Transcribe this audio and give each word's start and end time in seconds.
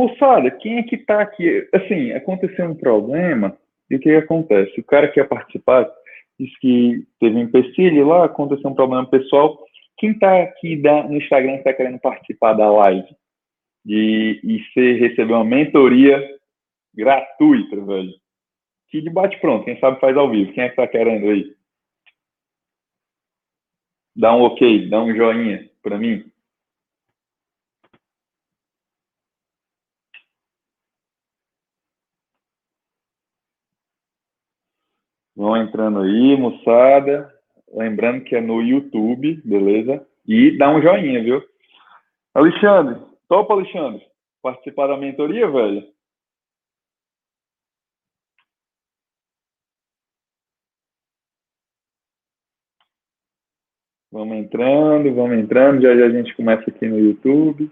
Moçada, 0.00 0.50
quem 0.50 0.78
é 0.78 0.82
que 0.82 0.96
tá 0.96 1.20
aqui? 1.20 1.68
Assim, 1.74 2.12
aconteceu 2.12 2.64
um 2.64 2.74
problema, 2.74 3.54
e 3.90 3.96
o 3.96 4.00
que, 4.00 4.08
que 4.08 4.16
acontece? 4.16 4.80
O 4.80 4.84
cara 4.84 5.08
que 5.08 5.20
ia 5.20 5.26
participar 5.26 5.86
disse 6.38 6.58
que 6.58 7.06
teve 7.18 7.36
um 7.36 7.42
empecilho 7.42 8.06
lá, 8.06 8.24
aconteceu 8.24 8.70
um 8.70 8.74
problema 8.74 9.06
pessoal. 9.06 9.62
Quem 9.98 10.18
tá 10.18 10.42
aqui 10.42 10.80
da, 10.80 11.02
no 11.02 11.18
Instagram 11.18 11.56
está 11.56 11.74
querendo 11.74 11.98
participar 11.98 12.54
da 12.54 12.70
live 12.70 13.14
de, 13.84 14.40
e 14.42 14.64
você 14.72 14.94
receber 14.94 15.34
uma 15.34 15.44
mentoria 15.44 16.18
gratuita, 16.94 17.76
velho? 17.84 18.14
Que 18.88 19.02
debate 19.02 19.38
pronto, 19.38 19.66
quem 19.66 19.78
sabe 19.80 20.00
faz 20.00 20.16
ao 20.16 20.30
vivo. 20.30 20.50
Quem 20.54 20.64
é 20.64 20.70
que 20.70 20.76
tá 20.76 20.86
querendo 20.86 21.28
aí? 21.28 21.54
Dá 24.16 24.34
um 24.34 24.44
ok, 24.44 24.88
dá 24.88 25.02
um 25.02 25.14
joinha 25.14 25.68
para 25.82 25.98
mim. 25.98 26.24
Vão 35.40 35.56
entrando 35.56 36.00
aí, 36.00 36.36
moçada. 36.36 37.34
Lembrando 37.72 38.24
que 38.24 38.36
é 38.36 38.42
no 38.42 38.60
YouTube, 38.60 39.40
beleza? 39.42 40.06
E 40.28 40.54
dá 40.58 40.68
um 40.68 40.82
joinha, 40.82 41.22
viu? 41.22 41.42
Alexandre, 42.34 43.00
topa, 43.26 43.54
Alexandre? 43.54 44.06
Participar 44.42 44.88
da 44.88 44.98
mentoria, 44.98 45.50
velho? 45.50 45.82
Vamos 54.12 54.36
entrando, 54.36 55.14
vamos 55.14 55.38
entrando. 55.38 55.80
Já 55.80 55.96
já 55.96 56.04
a 56.04 56.10
gente 56.10 56.36
começa 56.36 56.68
aqui 56.68 56.86
no 56.86 56.98
YouTube. 56.98 57.70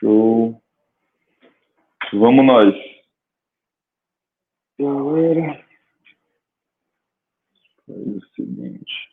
Show. 0.00 0.62
Vamos 2.12 2.46
nós. 2.46 2.74
Galera, 4.78 5.66
faz 7.86 8.06
o 8.06 8.20
seguinte. 8.34 9.10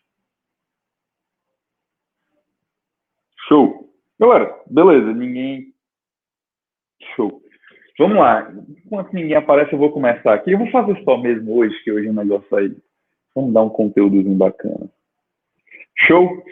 Show. 3.48 3.94
Galera, 4.18 4.64
beleza, 4.68 5.14
ninguém. 5.14 5.76
Show. 7.16 7.47
Vamos 7.98 8.18
lá. 8.18 8.54
Enquanto 8.86 9.14
ninguém 9.14 9.36
aparece, 9.36 9.74
eu 9.74 9.80
vou 9.80 9.92
começar 9.92 10.34
aqui. 10.34 10.52
Eu 10.52 10.60
vou 10.60 10.70
fazer 10.70 11.02
só 11.04 11.18
mesmo 11.18 11.58
hoje, 11.58 11.76
que 11.84 11.92
hoje 11.92 12.08
o 12.10 12.14
negócio 12.14 12.56
aí. 12.56 12.76
Vamos 13.36 13.54
dar 13.54 13.64
um 13.64 13.70
conteúdozinho 13.70 14.36
bacana. 14.36 14.90
Show? 15.96 16.44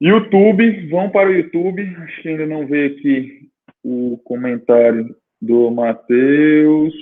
YouTube, 0.00 0.88
vão 0.88 1.10
para 1.10 1.28
o 1.28 1.32
YouTube. 1.32 1.82
Acho 1.98 2.22
que 2.22 2.28
ainda 2.28 2.46
não 2.46 2.66
vê 2.66 2.86
aqui 2.86 3.48
o 3.84 4.18
comentário 4.24 5.14
do 5.40 5.70
Matheus. 5.70 6.94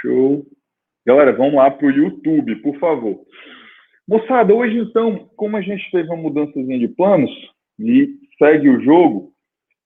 Show. 0.00 0.46
Galera, 1.06 1.32
vamos 1.32 1.54
lá 1.54 1.70
para 1.70 1.86
o 1.86 1.90
YouTube, 1.90 2.56
por 2.56 2.78
favor. 2.78 3.20
Moçada, 4.06 4.54
hoje 4.54 4.78
então, 4.78 5.28
como 5.36 5.56
a 5.56 5.60
gente 5.60 5.90
teve 5.90 6.08
uma 6.08 6.16
mudançazinha 6.16 6.78
de 6.78 6.88
planos 6.88 7.30
e 7.78 8.14
segue 8.38 8.68
o 8.68 8.80
jogo, 8.82 9.32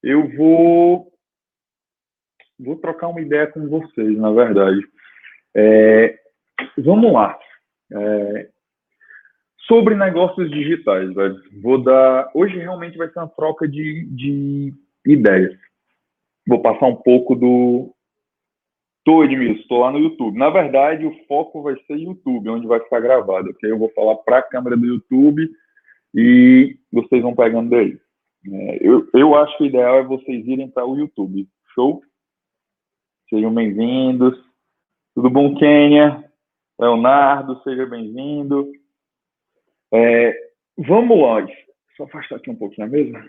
eu 0.02 0.28
vou 0.36 1.11
vou 2.62 2.76
trocar 2.76 3.08
uma 3.08 3.20
ideia 3.20 3.46
com 3.46 3.68
vocês, 3.68 4.16
na 4.16 4.30
verdade. 4.30 4.80
É, 5.54 6.18
vamos 6.78 7.12
lá. 7.12 7.38
É, 7.92 8.48
sobre 9.66 9.94
negócios 9.94 10.50
digitais, 10.50 11.12
velho. 11.14 11.36
Vou 11.62 11.82
dar. 11.82 12.30
Hoje 12.34 12.58
realmente 12.58 12.96
vai 12.96 13.08
ser 13.08 13.18
uma 13.18 13.28
troca 13.28 13.68
de, 13.68 14.06
de 14.06 14.74
ideias. 15.06 15.56
Vou 16.46 16.60
passar 16.60 16.86
um 16.86 16.96
pouco 16.96 17.34
do. 17.34 17.94
Tô, 19.04 19.24
Edmilson, 19.24 19.60
estou 19.60 19.80
lá 19.80 19.90
no 19.90 19.98
YouTube. 19.98 20.38
Na 20.38 20.48
verdade, 20.48 21.04
o 21.04 21.26
foco 21.26 21.62
vai 21.62 21.74
ser 21.86 21.96
YouTube, 21.96 22.48
onde 22.48 22.66
vai 22.66 22.78
ficar 22.80 23.00
gravado, 23.00 23.50
ok? 23.50 23.70
Eu 23.70 23.78
vou 23.78 23.90
falar 23.90 24.16
para 24.16 24.38
a 24.38 24.42
câmera 24.42 24.76
do 24.76 24.86
YouTube 24.86 25.50
e 26.14 26.76
vocês 26.92 27.20
vão 27.20 27.34
pegando 27.34 27.70
daí. 27.70 27.98
É, 28.50 28.78
eu, 28.80 29.08
eu 29.14 29.34
acho 29.34 29.56
que 29.56 29.64
o 29.64 29.66
ideal 29.66 29.98
é 29.98 30.04
vocês 30.04 30.46
irem 30.46 30.68
para 30.68 30.86
o 30.86 30.96
YouTube. 30.96 31.48
Show? 31.74 32.02
Sejam 33.32 33.54
bem-vindos. 33.54 34.38
Tudo 35.14 35.30
bom, 35.30 35.54
Kênia? 35.54 36.22
Leonardo, 36.78 37.62
seja 37.62 37.86
bem-vindo. 37.86 38.70
É, 39.90 40.50
vamos 40.76 41.18
lá. 41.18 41.46
Só 41.96 42.04
afastar 42.04 42.36
aqui 42.36 42.50
um 42.50 42.56
pouquinho 42.56 42.86
a 42.86 42.90
mesa. 42.90 43.24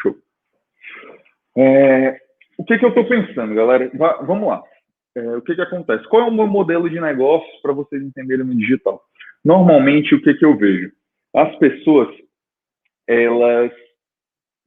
Show. 0.00 0.16
É, 1.58 2.18
o 2.56 2.64
que, 2.64 2.78
que 2.78 2.84
eu 2.86 2.88
estou 2.88 3.06
pensando, 3.06 3.54
galera? 3.54 3.90
vamos 4.22 4.48
lá. 4.48 4.62
É, 5.14 5.36
o 5.36 5.42
que, 5.42 5.54
que 5.54 5.60
acontece? 5.60 6.08
Qual 6.08 6.22
é 6.22 6.24
o 6.24 6.32
meu 6.32 6.46
modelo 6.46 6.88
de 6.88 6.98
negócio 6.98 7.60
para 7.60 7.74
vocês 7.74 8.02
entenderem 8.02 8.46
no 8.46 8.56
digital? 8.56 9.04
Normalmente, 9.44 10.14
o 10.14 10.22
que, 10.22 10.32
que 10.32 10.46
eu 10.46 10.56
vejo? 10.56 10.90
As 11.34 11.54
pessoas, 11.56 12.08
elas 13.06 13.70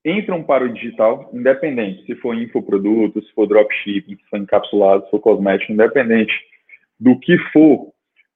entram 0.05 0.43
para 0.43 0.63
o 0.63 0.71
digital, 0.71 1.31
independente 1.33 2.05
se 2.05 2.15
for 2.15 2.35
infoproduto, 2.35 3.21
se 3.23 3.33
for 3.33 3.47
dropshipping, 3.47 4.15
se 4.15 4.29
for 4.29 4.37
encapsulado, 4.37 5.03
se 5.05 5.11
for 5.11 5.19
cosmético, 5.19 5.73
independente 5.73 6.33
do 6.99 7.19
que 7.19 7.37
for, 7.51 7.87
o 7.87 7.93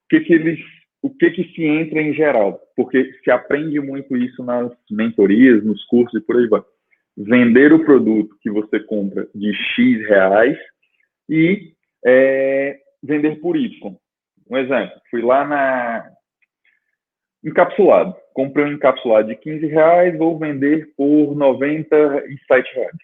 que, 0.09 0.19
que 0.21 0.33
eles, 0.33 0.59
o 1.01 1.09
que, 1.11 1.29
que 1.29 1.43
se 1.53 1.63
entra 1.63 2.01
em 2.01 2.13
geral? 2.13 2.59
Porque 2.75 3.13
se 3.23 3.29
aprende 3.29 3.79
muito 3.79 4.17
isso 4.17 4.43
nas 4.43 4.71
mentorias, 4.89 5.63
nos 5.63 5.83
cursos 5.85 6.19
e 6.19 6.25
por 6.25 6.37
aí 6.37 6.47
vai. 6.47 6.61
Vender 7.15 7.71
o 7.71 7.85
produto 7.85 8.35
que 8.41 8.49
você 8.49 8.79
compra 8.79 9.27
de 9.35 9.53
X 9.53 10.07
reais 10.07 10.57
e 11.29 11.73
é, 12.03 12.79
vender 13.03 13.39
por 13.39 13.55
Y. 13.55 13.95
Um 14.49 14.57
exemplo, 14.57 14.99
fui 15.11 15.21
lá 15.21 15.45
na 15.45 16.11
encapsulado 17.43 18.15
comprei 18.39 18.63
um 18.63 18.71
encapsulado 18.71 19.27
de 19.27 19.35
15 19.35 19.67
reais, 19.67 20.17
vou 20.17 20.39
vender 20.39 20.93
por 20.95 21.35
97 21.35 22.73
reais. 22.73 22.95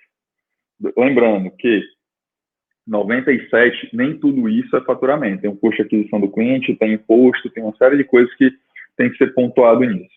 Lembrando 0.97 1.51
que 1.51 1.83
97, 2.87 3.89
nem 3.91 4.17
tudo 4.17 4.47
isso 4.47 4.77
é 4.77 4.81
faturamento. 4.85 5.41
Tem 5.41 5.49
um 5.49 5.55
custo 5.57 5.75
de 5.75 5.81
aquisição 5.81 6.21
do 6.21 6.31
cliente, 6.31 6.73
tem 6.75 6.93
imposto, 6.93 7.49
tem 7.49 7.61
uma 7.61 7.75
série 7.75 7.97
de 7.97 8.05
coisas 8.05 8.33
que 8.35 8.49
tem 8.95 9.09
que 9.09 9.17
ser 9.17 9.33
pontuado 9.33 9.81
nisso. 9.81 10.15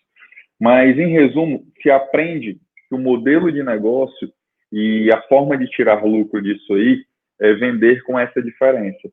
Mas, 0.57 0.97
em 0.97 1.09
resumo, 1.09 1.65
se 1.81 1.91
aprende 1.91 2.57
que 2.87 2.95
o 2.95 2.99
modelo 2.99 3.51
de 3.51 3.61
negócio 3.61 4.31
e 4.71 5.11
a 5.11 5.21
forma 5.23 5.57
de 5.57 5.67
tirar 5.67 6.05
lucro 6.05 6.41
disso 6.41 6.73
aí 6.75 7.03
é 7.41 7.53
vender 7.55 8.03
com 8.03 8.17
essa 8.17 8.41
diferença. 8.41 9.09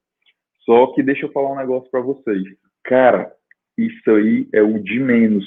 Só 0.65 0.89
que 0.89 1.03
deixa 1.03 1.27
eu 1.27 1.33
falar 1.33 1.53
um 1.53 1.57
negócio 1.57 1.91
para 1.91 2.01
vocês. 2.01 2.45
Cara, 2.85 3.33
isso 3.77 4.11
aí 4.11 4.49
é 4.53 4.63
o 4.63 4.79
de 4.79 4.99
menos 4.99 5.45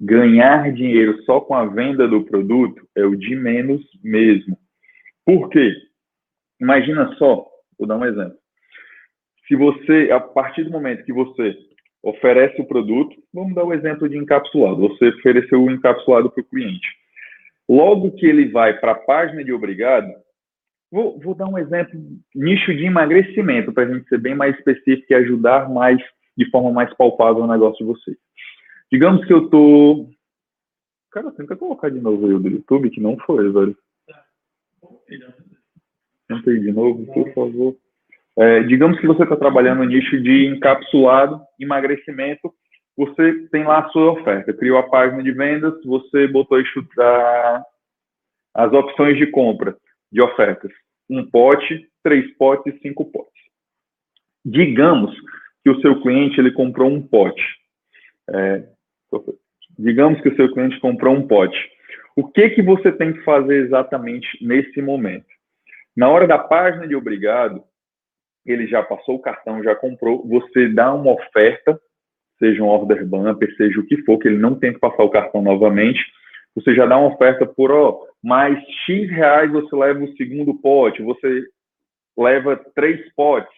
ganhar 0.00 0.72
dinheiro 0.72 1.22
só 1.24 1.40
com 1.40 1.54
a 1.54 1.66
venda 1.66 2.06
do 2.06 2.24
produto 2.24 2.86
é 2.96 3.04
o 3.04 3.16
de 3.16 3.34
menos 3.34 3.84
mesmo. 4.02 4.56
Por 5.24 5.48
quê? 5.50 5.74
Imagina 6.60 7.14
só, 7.16 7.46
vou 7.78 7.86
dar 7.86 7.96
um 7.96 8.04
exemplo. 8.04 8.38
Se 9.46 9.56
você, 9.56 10.10
a 10.12 10.20
partir 10.20 10.64
do 10.64 10.70
momento 10.70 11.04
que 11.04 11.12
você 11.12 11.56
oferece 12.02 12.60
o 12.60 12.66
produto, 12.66 13.16
vamos 13.32 13.54
dar 13.54 13.64
o 13.64 13.68
um 13.68 13.72
exemplo 13.72 14.08
de 14.08 14.16
encapsulado. 14.16 14.76
Você 14.76 15.08
ofereceu 15.08 15.62
o 15.62 15.70
encapsulado 15.70 16.30
para 16.30 16.40
o 16.40 16.44
cliente. 16.44 16.86
Logo 17.68 18.12
que 18.12 18.26
ele 18.26 18.48
vai 18.48 18.78
para 18.78 18.92
a 18.92 18.98
página 18.98 19.44
de 19.44 19.52
obrigado, 19.52 20.10
vou, 20.90 21.18
vou, 21.18 21.34
dar 21.34 21.46
um 21.46 21.58
exemplo, 21.58 22.00
nicho 22.34 22.74
de 22.74 22.84
emagrecimento, 22.84 23.72
para 23.72 23.84
a 23.84 23.94
gente 23.94 24.08
ser 24.08 24.18
bem 24.18 24.34
mais 24.34 24.56
específico 24.56 25.06
e 25.10 25.14
ajudar 25.14 25.68
mais, 25.68 26.00
de 26.38 26.48
forma 26.50 26.70
mais 26.70 26.94
palpável 26.94 27.42
o 27.42 27.48
negócio 27.48 27.84
de 27.84 27.92
vocês. 27.92 28.16
Digamos 28.90 29.26
que 29.26 29.32
eu 29.32 29.50
tô. 29.50 30.08
Cara, 31.10 31.32
tenta 31.32 31.56
colocar 31.56 31.90
de 31.90 32.00
novo 32.00 32.26
aí 32.26 32.32
o 32.32 32.38
do 32.38 32.48
YouTube, 32.48 32.90
que 32.90 33.00
não 33.00 33.18
foi, 33.18 33.50
velho. 33.50 33.76
Tenta 36.28 36.50
aí 36.50 36.60
de 36.60 36.70
novo, 36.70 37.04
por 37.12 37.34
favor. 37.34 37.76
É, 38.36 38.62
digamos 38.62 39.00
que 39.00 39.06
você 39.06 39.24
está 39.24 39.36
trabalhando 39.36 39.78
no 39.78 39.84
nicho 39.84 40.22
de 40.22 40.46
encapsulado, 40.46 41.42
emagrecimento, 41.58 42.54
você 42.96 43.48
tem 43.48 43.64
lá 43.64 43.80
a 43.80 43.88
sua 43.88 44.12
oferta, 44.12 44.52
criou 44.52 44.78
a 44.78 44.88
página 44.88 45.22
de 45.22 45.32
vendas, 45.32 45.74
você 45.84 46.28
botou 46.28 46.60
estudar 46.60 47.64
as 48.54 48.72
opções 48.72 49.16
de 49.16 49.26
compra 49.26 49.76
de 50.12 50.22
ofertas. 50.22 50.70
Um 51.10 51.28
pote, 51.28 51.88
três 52.02 52.32
potes, 52.36 52.80
cinco 52.80 53.04
potes. 53.10 53.42
Digamos 54.44 55.12
que 55.62 55.70
o 55.70 55.80
seu 55.80 56.00
cliente 56.00 56.40
ele 56.40 56.52
comprou 56.52 56.90
um 56.90 57.02
pote 57.02 57.42
É, 58.30 58.64
digamos 59.78 60.20
que 60.20 60.28
o 60.28 60.36
seu 60.36 60.52
cliente 60.52 60.78
comprou 60.80 61.14
um 61.14 61.26
pote. 61.26 61.58
O 62.16 62.26
que, 62.26 62.50
que 62.50 62.62
você 62.62 62.90
tem 62.90 63.12
que 63.12 63.22
fazer 63.22 63.64
exatamente 63.64 64.26
nesse 64.44 64.82
momento? 64.82 65.26
Na 65.96 66.08
hora 66.08 66.26
da 66.26 66.38
página 66.38 66.86
de 66.86 66.96
obrigado, 66.96 67.62
ele 68.44 68.66
já 68.66 68.82
passou 68.82 69.16
o 69.16 69.20
cartão, 69.20 69.62
já 69.62 69.74
comprou, 69.74 70.26
você 70.26 70.68
dá 70.68 70.92
uma 70.92 71.12
oferta, 71.12 71.78
seja 72.38 72.62
um 72.62 72.66
order 72.66 73.06
bumper, 73.06 73.54
seja 73.56 73.80
o 73.80 73.86
que 73.86 73.98
for, 74.02 74.18
que 74.18 74.28
ele 74.28 74.38
não 74.38 74.58
tem 74.58 74.72
que 74.72 74.80
passar 74.80 75.02
o 75.02 75.10
cartão 75.10 75.42
novamente, 75.42 76.00
você 76.54 76.74
já 76.74 76.86
dá 76.86 76.98
uma 76.98 77.14
oferta 77.14 77.46
por, 77.46 77.70
ó, 77.70 78.04
mais 78.22 78.58
X 78.84 79.08
reais 79.10 79.50
você 79.52 79.76
leva 79.76 80.02
o 80.02 80.16
segundo 80.16 80.54
pote, 80.54 81.02
você 81.02 81.44
leva 82.16 82.56
três 82.74 83.00
potes, 83.14 83.52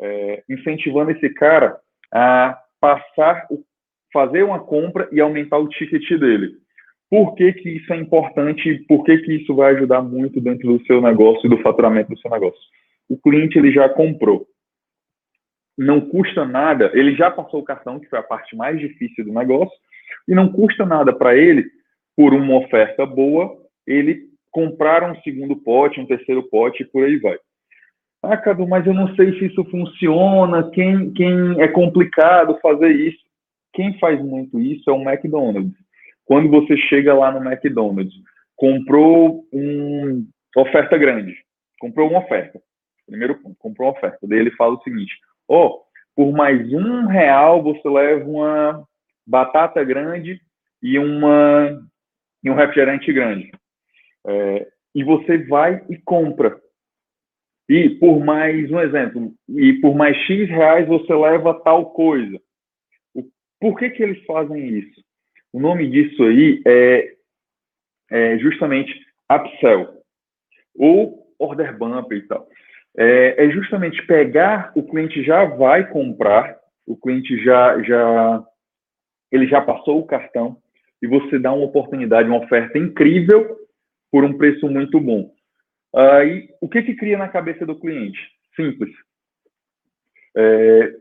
é, 0.00 0.42
incentivando 0.48 1.10
esse 1.10 1.28
cara 1.30 1.78
a 2.12 2.58
passar, 2.80 3.46
fazer 4.12 4.42
uma 4.42 4.58
compra 4.58 5.08
e 5.12 5.20
aumentar 5.20 5.58
o 5.58 5.68
ticket 5.68 6.18
dele. 6.18 6.54
Por 7.08 7.34
que, 7.34 7.52
que 7.52 7.68
isso 7.68 7.92
é 7.92 7.96
importante 7.96 8.84
por 8.88 9.04
que, 9.04 9.18
que 9.18 9.34
isso 9.34 9.54
vai 9.54 9.74
ajudar 9.74 10.00
muito 10.00 10.40
dentro 10.40 10.78
do 10.78 10.84
seu 10.86 11.00
negócio 11.00 11.46
e 11.46 11.50
do 11.50 11.60
faturamento 11.62 12.10
do 12.10 12.18
seu 12.18 12.30
negócio? 12.30 12.60
O 13.08 13.18
cliente 13.18 13.58
ele 13.58 13.72
já 13.72 13.88
comprou. 13.88 14.46
Não 15.76 16.00
custa 16.00 16.44
nada, 16.44 16.90
ele 16.94 17.16
já 17.16 17.30
passou 17.30 17.60
o 17.60 17.64
cartão, 17.64 17.98
que 17.98 18.08
foi 18.08 18.18
a 18.18 18.22
parte 18.22 18.54
mais 18.54 18.78
difícil 18.78 19.24
do 19.24 19.32
negócio, 19.32 19.76
e 20.28 20.34
não 20.34 20.52
custa 20.52 20.84
nada 20.84 21.12
para 21.12 21.36
ele, 21.36 21.64
por 22.16 22.34
uma 22.34 22.58
oferta 22.58 23.04
boa, 23.06 23.56
ele 23.86 24.28
comprar 24.50 25.02
um 25.10 25.20
segundo 25.22 25.56
pote, 25.56 26.00
um 26.00 26.06
terceiro 26.06 26.42
pote 26.44 26.82
e 26.82 26.86
por 26.86 27.04
aí 27.04 27.16
vai. 27.16 27.38
Ah, 28.22 28.36
Cadu, 28.36 28.68
mas 28.68 28.86
eu 28.86 28.92
não 28.92 29.14
sei 29.14 29.38
se 29.38 29.46
isso 29.46 29.64
funciona, 29.64 30.70
quem, 30.70 31.10
quem 31.12 31.60
é 31.60 31.68
complicado 31.68 32.58
fazer 32.60 32.90
isso. 32.90 33.18
Quem 33.72 33.98
faz 33.98 34.20
muito 34.20 34.60
isso 34.60 34.90
é 34.90 34.92
o 34.92 35.02
McDonald's. 35.02 35.72
Quando 36.24 36.48
você 36.50 36.76
chega 36.76 37.14
lá 37.14 37.32
no 37.32 37.44
McDonald's, 37.44 38.14
comprou 38.56 39.46
uma 39.52 40.22
oferta 40.56 40.98
grande, 40.98 41.34
comprou 41.78 42.10
uma 42.10 42.18
oferta, 42.20 42.60
primeiro 43.06 43.36
ponto, 43.36 43.56
comprou 43.58 43.88
uma 43.88 43.96
oferta. 43.96 44.18
Daí 44.22 44.38
ele 44.38 44.50
fala 44.52 44.74
o 44.74 44.82
seguinte: 44.82 45.12
ó, 45.48 45.66
oh, 45.66 45.80
por 46.14 46.32
mais 46.32 46.72
um 46.72 47.06
real 47.06 47.62
você 47.62 47.88
leva 47.88 48.28
uma 48.28 48.84
batata 49.26 49.82
grande 49.82 50.40
e 50.82 50.98
uma 50.98 51.82
e 52.42 52.50
um 52.50 52.54
refrigerante 52.54 53.12
grande. 53.12 53.50
É, 54.26 54.68
e 54.94 55.02
você 55.02 55.38
vai 55.38 55.82
e 55.88 55.96
compra. 55.96 56.60
E 57.70 57.88
por 57.88 58.18
mais 58.18 58.68
um 58.68 58.80
exemplo, 58.80 59.32
e 59.48 59.74
por 59.74 59.94
mais 59.94 60.16
X 60.26 60.48
reais 60.48 60.88
você 60.88 61.14
leva 61.14 61.54
tal 61.62 61.92
coisa. 61.92 62.36
Por 63.60 63.78
que, 63.78 63.90
que 63.90 64.02
eles 64.02 64.20
fazem 64.24 64.76
isso? 64.76 65.00
O 65.52 65.60
nome 65.60 65.88
disso 65.88 66.20
aí 66.24 66.60
é, 66.66 67.14
é 68.10 68.38
justamente 68.38 68.92
upsell 69.30 70.02
ou 70.74 71.32
order 71.38 71.78
bumper 71.78 72.18
e 72.18 72.22
tal. 72.22 72.48
É, 72.98 73.44
é, 73.44 73.50
justamente 73.50 74.04
pegar 74.04 74.72
o 74.74 74.82
cliente 74.82 75.22
já 75.22 75.44
vai 75.44 75.88
comprar, 75.88 76.58
o 76.84 76.96
cliente 76.96 77.40
já 77.44 77.80
já 77.84 78.44
ele 79.30 79.46
já 79.46 79.60
passou 79.60 80.00
o 80.00 80.06
cartão 80.06 80.56
e 81.00 81.06
você 81.06 81.38
dá 81.38 81.52
uma 81.52 81.66
oportunidade, 81.66 82.28
uma 82.28 82.44
oferta 82.44 82.76
incrível 82.76 83.56
por 84.10 84.24
um 84.24 84.36
preço 84.36 84.68
muito 84.68 84.98
bom. 84.98 85.30
Aí, 85.94 86.48
o 86.60 86.68
que 86.68 86.82
que 86.82 86.94
cria 86.94 87.18
na 87.18 87.28
cabeça 87.28 87.66
do 87.66 87.78
cliente? 87.78 88.18
Simples. 88.54 88.90
É, 90.36 90.94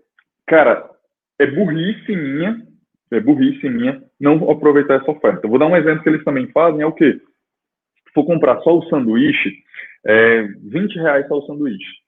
cara, 0.48 0.90
é 1.38 1.46
burrice 1.46 2.16
minha 2.16 2.68
é 3.12 3.20
burrice 3.20 3.68
minha 3.70 4.04
não 4.20 4.50
aproveitar 4.50 4.96
essa 4.96 5.12
oferta. 5.12 5.46
Eu 5.46 5.50
vou 5.50 5.60
dar 5.60 5.68
um 5.68 5.76
exemplo 5.76 6.04
que 6.04 6.10
eles 6.10 6.24
também 6.24 6.48
fazem, 6.52 6.82
é 6.82 6.86
o 6.86 6.94
quê? 6.94 7.14
Se 7.14 8.14
for 8.14 8.26
comprar 8.26 8.60
só 8.62 8.78
o 8.78 8.88
sanduíche, 8.90 9.64
é 10.06 10.44
20 10.44 10.96
reais 10.96 11.28
só 11.28 11.40
o 11.40 11.46
sanduíche. 11.46 12.00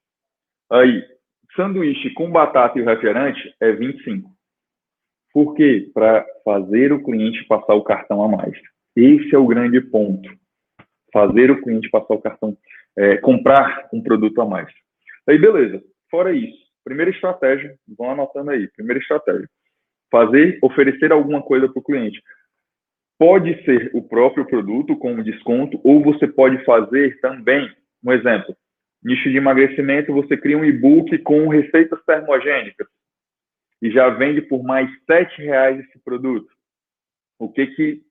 Aí, 0.70 1.04
sanduíche 1.56 2.10
com 2.10 2.30
batata 2.30 2.78
e 2.78 2.82
o 2.82 2.84
refrigerante 2.84 3.54
é 3.60 3.72
25. 3.72 4.30
Por 5.32 5.54
quê? 5.54 5.90
Para 5.92 6.24
fazer 6.44 6.92
o 6.92 7.02
cliente 7.02 7.44
passar 7.46 7.74
o 7.74 7.82
cartão 7.82 8.22
a 8.22 8.28
mais. 8.28 8.56
Esse 8.94 9.34
é 9.34 9.38
o 9.38 9.46
grande 9.46 9.80
ponto. 9.80 10.28
Fazer 11.12 11.50
o 11.50 11.60
cliente 11.62 11.90
passar 11.90 12.14
o 12.14 12.22
cartão, 12.22 12.56
é, 12.96 13.16
comprar 13.18 13.88
um 13.92 14.02
produto 14.02 14.40
a 14.40 14.46
mais. 14.46 14.72
Aí, 15.28 15.38
beleza. 15.38 15.82
Fora 16.10 16.32
isso, 16.32 16.58
primeira 16.84 17.10
estratégia, 17.10 17.74
vão 17.98 18.10
anotando 18.10 18.50
aí. 18.50 18.68
Primeira 18.68 19.00
estratégia 19.00 19.48
fazer, 20.12 20.58
oferecer 20.62 21.10
alguma 21.10 21.42
coisa 21.42 21.66
para 21.66 21.80
o 21.80 21.82
cliente. 21.82 22.22
Pode 23.18 23.64
ser 23.64 23.90
o 23.94 24.02
próprio 24.02 24.44
produto 24.44 24.94
com 24.96 25.22
desconto, 25.22 25.80
ou 25.82 26.02
você 26.02 26.28
pode 26.28 26.62
fazer 26.64 27.18
também, 27.20 27.74
um 28.04 28.12
exemplo, 28.12 28.54
nicho 29.02 29.30
de 29.30 29.38
emagrecimento, 29.38 30.12
você 30.12 30.36
cria 30.36 30.58
um 30.58 30.64
e-book 30.64 31.16
com 31.18 31.48
receitas 31.48 32.04
termogênicas 32.04 32.86
e 33.80 33.90
já 33.90 34.10
vende 34.10 34.42
por 34.42 34.62
mais 34.62 34.88
sete 35.06 35.40
reais 35.42 35.80
esse 35.80 35.98
produto. 36.04 36.48
O 37.38 37.48
que 37.48 37.66
que 37.68 38.02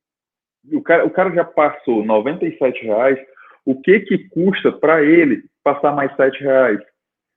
o 0.72 0.82
cara, 0.82 1.06
o 1.06 1.10
cara 1.10 1.34
já 1.34 1.44
passou 1.44 2.06
97 2.06 2.86
reais, 2.86 3.20
o 3.66 3.80
que 3.82 4.00
que 4.02 4.30
custa 4.30 4.72
para 4.72 5.04
ele 5.04 5.44
passar 5.64 5.94
mais 5.94 6.16
sete 6.16 6.42
reais? 6.44 6.80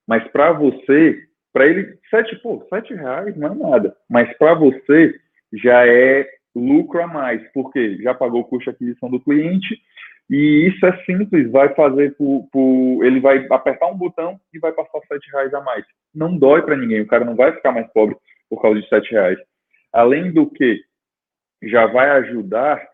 Mas 0.06 0.26
para 0.29 0.53
você 0.53 1.23
para 1.55 1.69
ele, 1.69 1.97
sete, 2.11 2.35
pô, 2.43 2.67
sete 2.69 2.93
reais 2.93 3.37
não 3.37 3.53
é 3.53 3.55
nada. 3.55 3.97
Mas 4.11 4.37
para 4.37 4.55
você 4.55 5.15
já 5.53 5.87
é 5.87 6.29
lucro 6.53 7.00
a 7.00 7.06
mais, 7.06 7.41
porque 7.53 7.97
já 8.03 8.12
pagou 8.12 8.41
o 8.41 8.44
custo 8.44 8.65
de 8.65 8.71
aquisição 8.71 9.09
do 9.09 9.21
cliente 9.21 9.81
e 10.29 10.69
isso 10.69 10.85
é 10.85 10.97
simples, 11.05 11.50
vai 11.53 11.73
fazer 11.75 12.17
por, 12.17 12.49
por, 12.50 13.05
ele 13.05 13.21
vai 13.21 13.47
apertar 13.50 13.87
um 13.87 13.97
botão 13.97 14.41
e 14.53 14.59
vai 14.59 14.73
passar 14.73 14.99
sete 15.06 15.31
reais 15.31 15.55
a 15.55 15.61
mais. 15.61 15.85
Não 16.12 16.37
dói 16.37 16.62
para 16.62 16.76
ninguém, 16.76 17.03
o 17.03 17.06
cara 17.06 17.25
não 17.25 17.37
vai 17.37 17.53
ficar 17.53 17.71
mais 17.71 17.87
pobre 17.93 18.17
por 18.50 18.61
causa 18.61 18.81
de 18.81 18.88
sete 18.88 19.12
reais. 19.12 19.38
Além 19.93 20.32
do 20.32 20.50
que, 20.50 20.81
já 21.62 21.87
vai 21.87 22.11
ajudar 22.11 22.85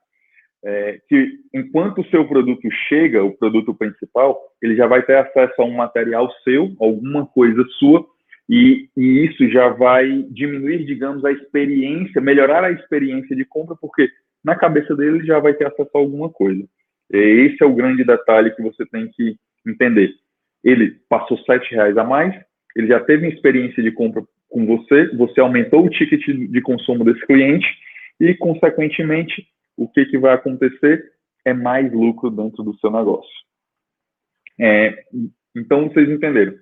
é, 0.64 1.00
que 1.08 1.38
enquanto 1.54 2.00
o 2.00 2.06
seu 2.10 2.26
produto 2.26 2.68
chega, 2.88 3.24
o 3.24 3.36
produto 3.36 3.74
principal, 3.74 4.38
ele 4.62 4.76
já 4.76 4.86
vai 4.86 5.02
ter 5.02 5.16
acesso 5.16 5.60
a 5.60 5.64
um 5.64 5.72
material 5.72 6.30
seu, 6.44 6.72
alguma 6.78 7.26
coisa 7.26 7.64
sua, 7.78 8.06
e, 8.48 8.88
e, 8.96 9.26
isso 9.26 9.48
já 9.48 9.68
vai 9.68 10.24
diminuir, 10.30 10.84
digamos, 10.84 11.24
a 11.24 11.30
experiência, 11.30 12.20
melhorar 12.20 12.64
a 12.64 12.72
experiência 12.72 13.34
de 13.34 13.44
compra, 13.44 13.76
porque 13.80 14.10
na 14.44 14.56
cabeça 14.56 14.94
dele 14.96 15.18
ele 15.18 15.26
já 15.26 15.38
vai 15.38 15.54
ter 15.54 15.66
acesso 15.66 15.90
a 15.94 15.98
alguma 15.98 16.28
coisa. 16.28 16.64
Esse 17.08 17.62
é 17.62 17.66
o 17.66 17.74
grande 17.74 18.04
detalhe 18.04 18.50
que 18.50 18.62
você 18.62 18.84
tem 18.86 19.08
que 19.08 19.36
entender. 19.66 20.10
Ele 20.64 20.96
passou 21.08 21.38
sete 21.38 21.72
reais 21.74 21.96
a 21.96 22.04
mais, 22.04 22.34
ele 22.76 22.88
já 22.88 23.00
teve 23.00 23.26
uma 23.26 23.32
experiência 23.32 23.82
de 23.82 23.92
compra 23.92 24.22
com 24.48 24.66
você, 24.66 25.08
você 25.16 25.40
aumentou 25.40 25.84
o 25.84 25.90
ticket 25.90 26.24
de 26.26 26.60
consumo 26.60 27.04
desse 27.04 27.24
cliente 27.26 27.66
e, 28.20 28.34
consequentemente, 28.34 29.46
o 29.80 29.88
que, 29.88 30.04
que 30.04 30.18
vai 30.18 30.34
acontecer 30.34 31.10
é 31.42 31.54
mais 31.54 31.90
lucro 31.90 32.30
dentro 32.30 32.62
do 32.62 32.76
seu 32.78 32.90
negócio. 32.90 33.32
É, 34.60 35.04
então, 35.56 35.88
vocês 35.88 36.06
entenderam. 36.08 36.54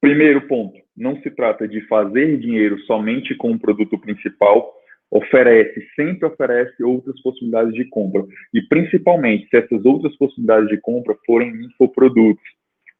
Primeiro 0.00 0.48
ponto, 0.48 0.76
não 0.96 1.16
se 1.22 1.30
trata 1.30 1.68
de 1.68 1.80
fazer 1.82 2.38
dinheiro 2.40 2.80
somente 2.80 3.36
com 3.36 3.52
o 3.52 3.58
produto 3.58 3.96
principal, 3.96 4.74
oferece, 5.08 5.86
sempre 5.94 6.26
oferece 6.26 6.82
outras 6.82 7.20
possibilidades 7.22 7.74
de 7.74 7.84
compra. 7.84 8.24
E 8.52 8.60
principalmente 8.62 9.48
se 9.48 9.58
essas 9.58 9.84
outras 9.84 10.16
possibilidades 10.16 10.68
de 10.68 10.78
compra 10.78 11.16
forem 11.24 11.50
infoprodutos. 11.64 12.42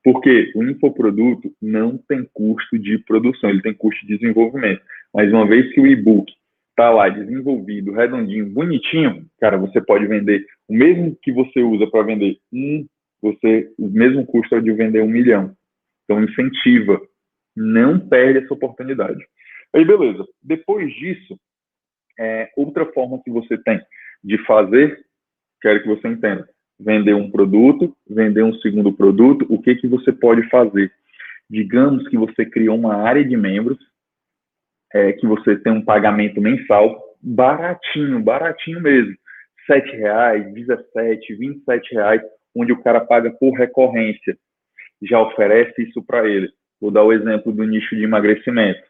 Porque 0.05 0.53
o 0.55 0.63
infoproduto 0.63 1.53
não 1.61 1.99
tem 1.99 2.29
custo 2.33 2.79
de 2.79 2.99
produção, 2.99 3.51
ele 3.51 3.63
tem 3.63 3.75
custo 3.75 4.07
de 4.07 4.19
desenvolvimento. 4.19 4.83
Mas 5.13 5.33
uma 5.33 5.47
vez 5.47 5.73
que 5.73 5.81
o 5.81 5.87
e-book 5.87 6.33
está 6.83 6.91
lá 6.91 7.09
desenvolvido, 7.09 7.93
redondinho, 7.93 8.51
bonitinho, 8.51 9.25
cara, 9.41 9.57
você 9.57 9.81
pode 9.81 10.05
vender 10.07 10.45
o 10.69 10.75
mesmo 10.75 11.17
que 11.23 11.31
você 11.31 11.61
usa 11.61 11.87
para 11.87 12.03
vender 12.03 12.39
um, 12.53 12.85
você 13.23 13.73
o 13.79 13.89
mesmo 13.89 14.27
custo 14.27 14.57
é 14.57 14.61
de 14.61 14.73
vender 14.73 15.01
um 15.01 15.09
milhão. 15.09 15.55
Então, 16.05 16.23
incentiva, 16.23 17.01
não 17.57 18.01
perde 18.01 18.41
essa 18.41 18.53
oportunidade. 18.53 19.25
Aí, 19.73 19.85
beleza. 19.85 20.27
Depois 20.43 20.93
disso, 20.95 21.39
é, 22.19 22.51
outra 22.57 22.85
forma 22.87 23.23
que 23.23 23.31
você 23.31 23.57
tem 23.59 23.81
de 24.25 24.39
fazer, 24.45 24.99
quero 25.61 25.83
que 25.83 25.89
você 25.89 26.09
entenda, 26.09 26.49
vender 26.81 27.15
um 27.15 27.31
produto, 27.31 27.97
vender 28.11 28.43
um 28.43 28.55
segundo 28.55 28.93
produto, 28.93 29.47
o 29.49 29.63
que, 29.63 29.77
que 29.77 29.87
você 29.87 30.11
pode 30.11 30.49
fazer? 30.49 30.91
Digamos 31.49 32.09
que 32.09 32.17
você 32.17 32.45
criou 32.45 32.77
uma 32.77 32.97
área 32.97 33.25
de 33.25 33.37
membros, 33.37 33.79
é, 34.95 35.13
que 35.13 35.27
você 35.27 35.57
tem 35.57 35.73
um 35.73 35.85
pagamento 35.85 36.41
mensal 36.41 37.01
baratinho, 37.21 38.21
baratinho 38.21 38.81
mesmo. 38.81 39.15
R$ 39.69 39.81
reais, 39.97 40.53
17, 40.53 41.35
27 41.35 41.95
reais, 41.95 42.21
onde 42.55 42.73
o 42.73 42.83
cara 42.83 43.01
paga 43.01 43.31
por 43.31 43.53
recorrência 43.55 44.37
já 45.03 45.21
oferece 45.21 45.83
isso 45.83 46.03
para 46.03 46.29
ele. 46.29 46.49
Vou 46.81 46.91
dar 46.91 47.03
o 47.03 47.13
exemplo 47.13 47.53
do 47.53 47.65
nicho 47.65 47.97
de 47.97 48.05
emagrecimento. 48.05 48.83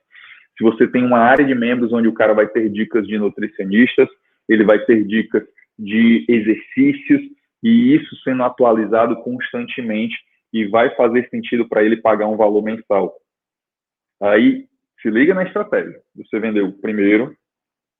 Se 0.56 0.64
você 0.64 0.86
tem 0.86 1.04
uma 1.04 1.18
área 1.18 1.44
de 1.44 1.54
membros 1.54 1.92
onde 1.92 2.08
o 2.08 2.12
cara 2.12 2.34
vai 2.34 2.46
ter 2.46 2.68
dicas 2.68 3.06
de 3.06 3.18
nutricionistas, 3.18 4.08
ele 4.48 4.64
vai 4.64 4.78
ter 4.84 5.04
dicas 5.04 5.42
de 5.78 6.24
exercícios, 6.28 7.22
e 7.62 7.94
isso 7.94 8.14
sendo 8.22 8.42
atualizado 8.42 9.16
constantemente 9.22 10.16
e 10.52 10.66
vai 10.66 10.94
fazer 10.94 11.28
sentido 11.30 11.68
para 11.68 11.82
ele 11.82 11.96
pagar 11.96 12.26
um 12.26 12.36
valor 12.36 12.62
mensal. 12.62 13.14
Aí, 14.20 14.66
se 15.02 15.10
liga 15.10 15.34
na 15.34 15.42
estratégia. 15.42 16.00
Você 16.16 16.38
vendeu 16.38 16.72
primeiro 16.80 17.36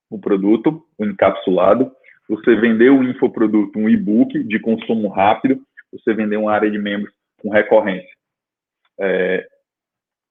o 0.09 0.19
produto, 0.19 0.83
o 0.97 1.05
encapsulado, 1.05 1.91
você 2.27 2.55
vendeu 2.55 2.97
o 2.97 3.03
infoproduto, 3.03 3.77
um 3.77 3.89
e-book 3.89 4.43
de 4.43 4.59
consumo 4.59 5.09
rápido, 5.09 5.61
você 5.91 6.13
vendeu 6.13 6.41
uma 6.41 6.53
área 6.53 6.71
de 6.71 6.79
membros 6.79 7.13
com 7.37 7.49
recorrência. 7.49 8.09
É, 8.99 9.45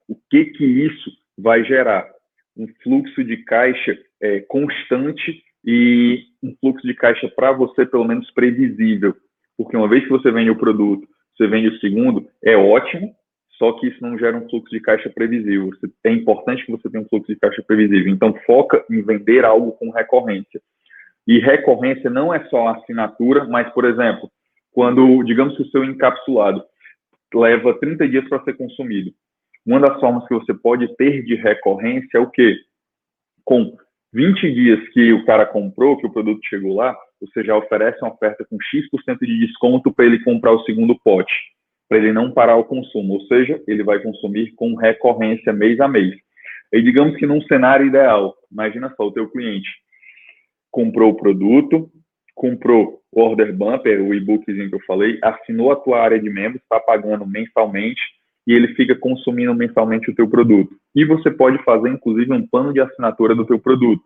o 0.08 0.16
que 0.30 0.46
que 0.46 0.64
isso 0.64 1.10
vai 1.36 1.64
gerar? 1.64 2.08
Um 2.56 2.66
fluxo 2.82 3.22
de 3.22 3.38
caixa 3.44 3.98
é, 4.20 4.40
constante 4.40 5.42
e 5.64 6.24
um 6.42 6.54
fluxo 6.60 6.86
de 6.86 6.94
caixa 6.94 7.28
para 7.28 7.52
você 7.52 7.86
pelo 7.86 8.04
menos 8.04 8.30
previsível, 8.32 9.14
porque 9.56 9.76
uma 9.76 9.88
vez 9.88 10.02
que 10.04 10.10
você 10.10 10.30
vende 10.30 10.50
o 10.50 10.58
produto, 10.58 11.06
você 11.36 11.46
vende 11.46 11.68
o 11.68 11.78
segundo, 11.78 12.28
é 12.42 12.56
ótimo, 12.56 13.14
só 13.62 13.70
que 13.74 13.86
isso 13.86 13.98
não 14.02 14.18
gera 14.18 14.36
um 14.36 14.48
fluxo 14.48 14.74
de 14.74 14.80
caixa 14.80 15.08
previsível. 15.08 15.70
É 16.02 16.10
importante 16.10 16.66
que 16.66 16.72
você 16.72 16.90
tenha 16.90 17.04
um 17.04 17.08
fluxo 17.08 17.32
de 17.32 17.38
caixa 17.38 17.62
previsível. 17.62 18.12
Então, 18.12 18.34
foca 18.44 18.84
em 18.90 19.00
vender 19.02 19.44
algo 19.44 19.70
com 19.78 19.90
recorrência. 19.90 20.60
E 21.28 21.38
recorrência 21.38 22.10
não 22.10 22.34
é 22.34 22.44
só 22.48 22.66
assinatura, 22.70 23.44
mas, 23.44 23.72
por 23.72 23.84
exemplo, 23.84 24.28
quando, 24.72 25.22
digamos 25.22 25.56
que 25.56 25.62
o 25.62 25.70
seu 25.70 25.84
encapsulado 25.84 26.64
leva 27.32 27.78
30 27.78 28.08
dias 28.08 28.28
para 28.28 28.42
ser 28.42 28.54
consumido, 28.54 29.12
uma 29.64 29.78
das 29.78 30.00
formas 30.00 30.26
que 30.26 30.34
você 30.34 30.52
pode 30.52 30.92
ter 30.96 31.22
de 31.22 31.36
recorrência 31.36 32.18
é 32.18 32.20
o 32.20 32.28
quê? 32.28 32.56
Com 33.44 33.76
20 34.12 34.52
dias 34.52 34.88
que 34.88 35.12
o 35.12 35.24
cara 35.24 35.46
comprou, 35.46 35.96
que 35.98 36.06
o 36.06 36.12
produto 36.12 36.40
chegou 36.48 36.74
lá, 36.74 36.96
você 37.20 37.44
já 37.44 37.56
oferece 37.56 38.02
uma 38.02 38.12
oferta 38.12 38.44
com 38.44 38.58
X% 38.60 39.18
de 39.20 39.46
desconto 39.46 39.92
para 39.92 40.04
ele 40.04 40.18
comprar 40.24 40.50
o 40.50 40.64
segundo 40.64 40.98
pote, 40.98 41.32
para 41.92 41.98
ele 41.98 42.10
não 42.10 42.32
parar 42.32 42.56
o 42.56 42.64
consumo, 42.64 43.12
ou 43.12 43.20
seja, 43.26 43.62
ele 43.68 43.82
vai 43.82 43.98
consumir 43.98 44.52
com 44.52 44.74
recorrência 44.74 45.52
mês 45.52 45.78
a 45.78 45.86
mês. 45.86 46.14
E 46.72 46.80
digamos 46.80 47.14
que 47.16 47.26
num 47.26 47.42
cenário 47.42 47.84
ideal, 47.84 48.34
imagina 48.50 48.90
só 48.96 49.06
o 49.06 49.12
teu 49.12 49.28
cliente 49.28 49.68
comprou 50.70 51.10
o 51.10 51.16
produto, 51.16 51.90
comprou 52.34 53.02
o 53.12 53.20
order 53.20 53.54
bumper, 53.54 54.00
o 54.00 54.14
e-bookzinho 54.14 54.70
que 54.70 54.74
eu 54.74 54.80
falei, 54.86 55.18
assinou 55.22 55.70
a 55.70 55.76
tua 55.76 56.00
área 56.00 56.18
de 56.18 56.30
membros, 56.30 56.62
está 56.62 56.80
pagando 56.80 57.26
mensalmente 57.26 58.00
e 58.46 58.54
ele 58.54 58.68
fica 58.68 58.96
consumindo 58.96 59.54
mensalmente 59.54 60.10
o 60.10 60.14
teu 60.14 60.26
produto. 60.26 60.74
E 60.96 61.04
você 61.04 61.30
pode 61.30 61.62
fazer, 61.62 61.90
inclusive, 61.90 62.32
um 62.32 62.46
plano 62.46 62.72
de 62.72 62.80
assinatura 62.80 63.34
do 63.34 63.44
teu 63.44 63.58
produto. 63.58 64.02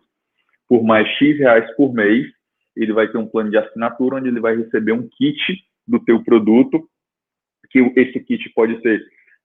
Por 0.67 0.83
mais 0.83 1.07
X 1.07 1.39
reais 1.39 1.73
por 1.77 1.93
mês, 1.93 2.27
ele 2.75 2.91
vai 2.91 3.07
ter 3.07 3.17
um 3.17 3.27
plano 3.27 3.49
de 3.49 3.57
assinatura 3.57 4.17
onde 4.17 4.27
ele 4.27 4.41
vai 4.41 4.57
receber 4.57 4.91
um 4.91 5.07
kit 5.07 5.39
do 5.87 6.01
teu 6.01 6.21
produto, 6.21 6.85
que 7.69 7.79
esse 7.95 8.19
kit 8.19 8.49
pode 8.53 8.81
ser 8.81 9.01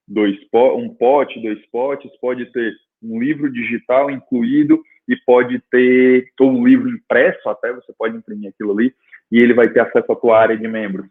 dois, 0.07 0.37
um 0.76 0.88
pote, 0.95 1.41
dois 1.41 1.64
potes, 1.71 2.11
pode 2.21 2.47
ter 2.52 2.75
um 3.02 3.21
livro 3.21 3.50
digital 3.52 4.11
incluído 4.11 4.83
e 5.09 5.17
pode 5.25 5.61
ter 5.71 6.31
ou 6.41 6.50
um 6.50 6.67
livro 6.67 6.88
impresso, 6.88 7.49
até 7.49 7.73
você 7.73 7.93
pode 7.99 8.17
imprimir 8.17 8.50
aquilo 8.50 8.73
ali, 8.73 8.95
e 9.31 9.38
ele 9.38 9.55
vai 9.55 9.69
ter 9.69 9.81
acesso 9.81 10.12
à 10.12 10.17
tua 10.17 10.38
área 10.38 10.57
de 10.57 10.69
membros. 10.69 11.07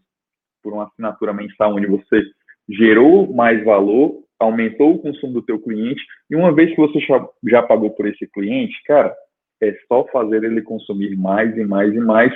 Por 0.63 0.73
uma 0.73 0.85
assinatura 0.85 1.33
mensal 1.33 1.75
onde 1.75 1.87
você 1.87 2.23
gerou 2.69 3.33
mais 3.33 3.63
valor, 3.63 4.23
aumentou 4.39 4.95
o 4.95 4.99
consumo 4.99 5.33
do 5.33 5.41
teu 5.41 5.59
cliente, 5.59 6.01
e 6.29 6.35
uma 6.35 6.53
vez 6.53 6.69
que 6.71 6.77
você 6.77 6.99
já, 6.99 7.27
já 7.47 7.63
pagou 7.63 7.91
por 7.91 8.07
esse 8.07 8.27
cliente, 8.27 8.81
cara, 8.85 9.13
é 9.61 9.75
só 9.87 10.05
fazer 10.07 10.43
ele 10.43 10.61
consumir 10.61 11.15
mais 11.15 11.55
e 11.55 11.63
mais 11.63 11.93
e 11.93 11.99
mais, 11.99 12.33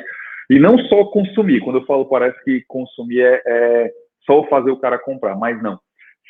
e 0.50 0.60
não 0.60 0.78
só 0.78 1.06
consumir, 1.06 1.62
quando 1.62 1.80
eu 1.80 1.86
falo 1.86 2.06
parece 2.06 2.44
que 2.44 2.64
consumir 2.68 3.22
é, 3.22 3.42
é 3.46 3.94
só 4.26 4.44
fazer 4.48 4.72
o 4.72 4.80
cara 4.80 5.00
comprar, 5.00 5.36
mas 5.36 5.62
não, 5.62 5.80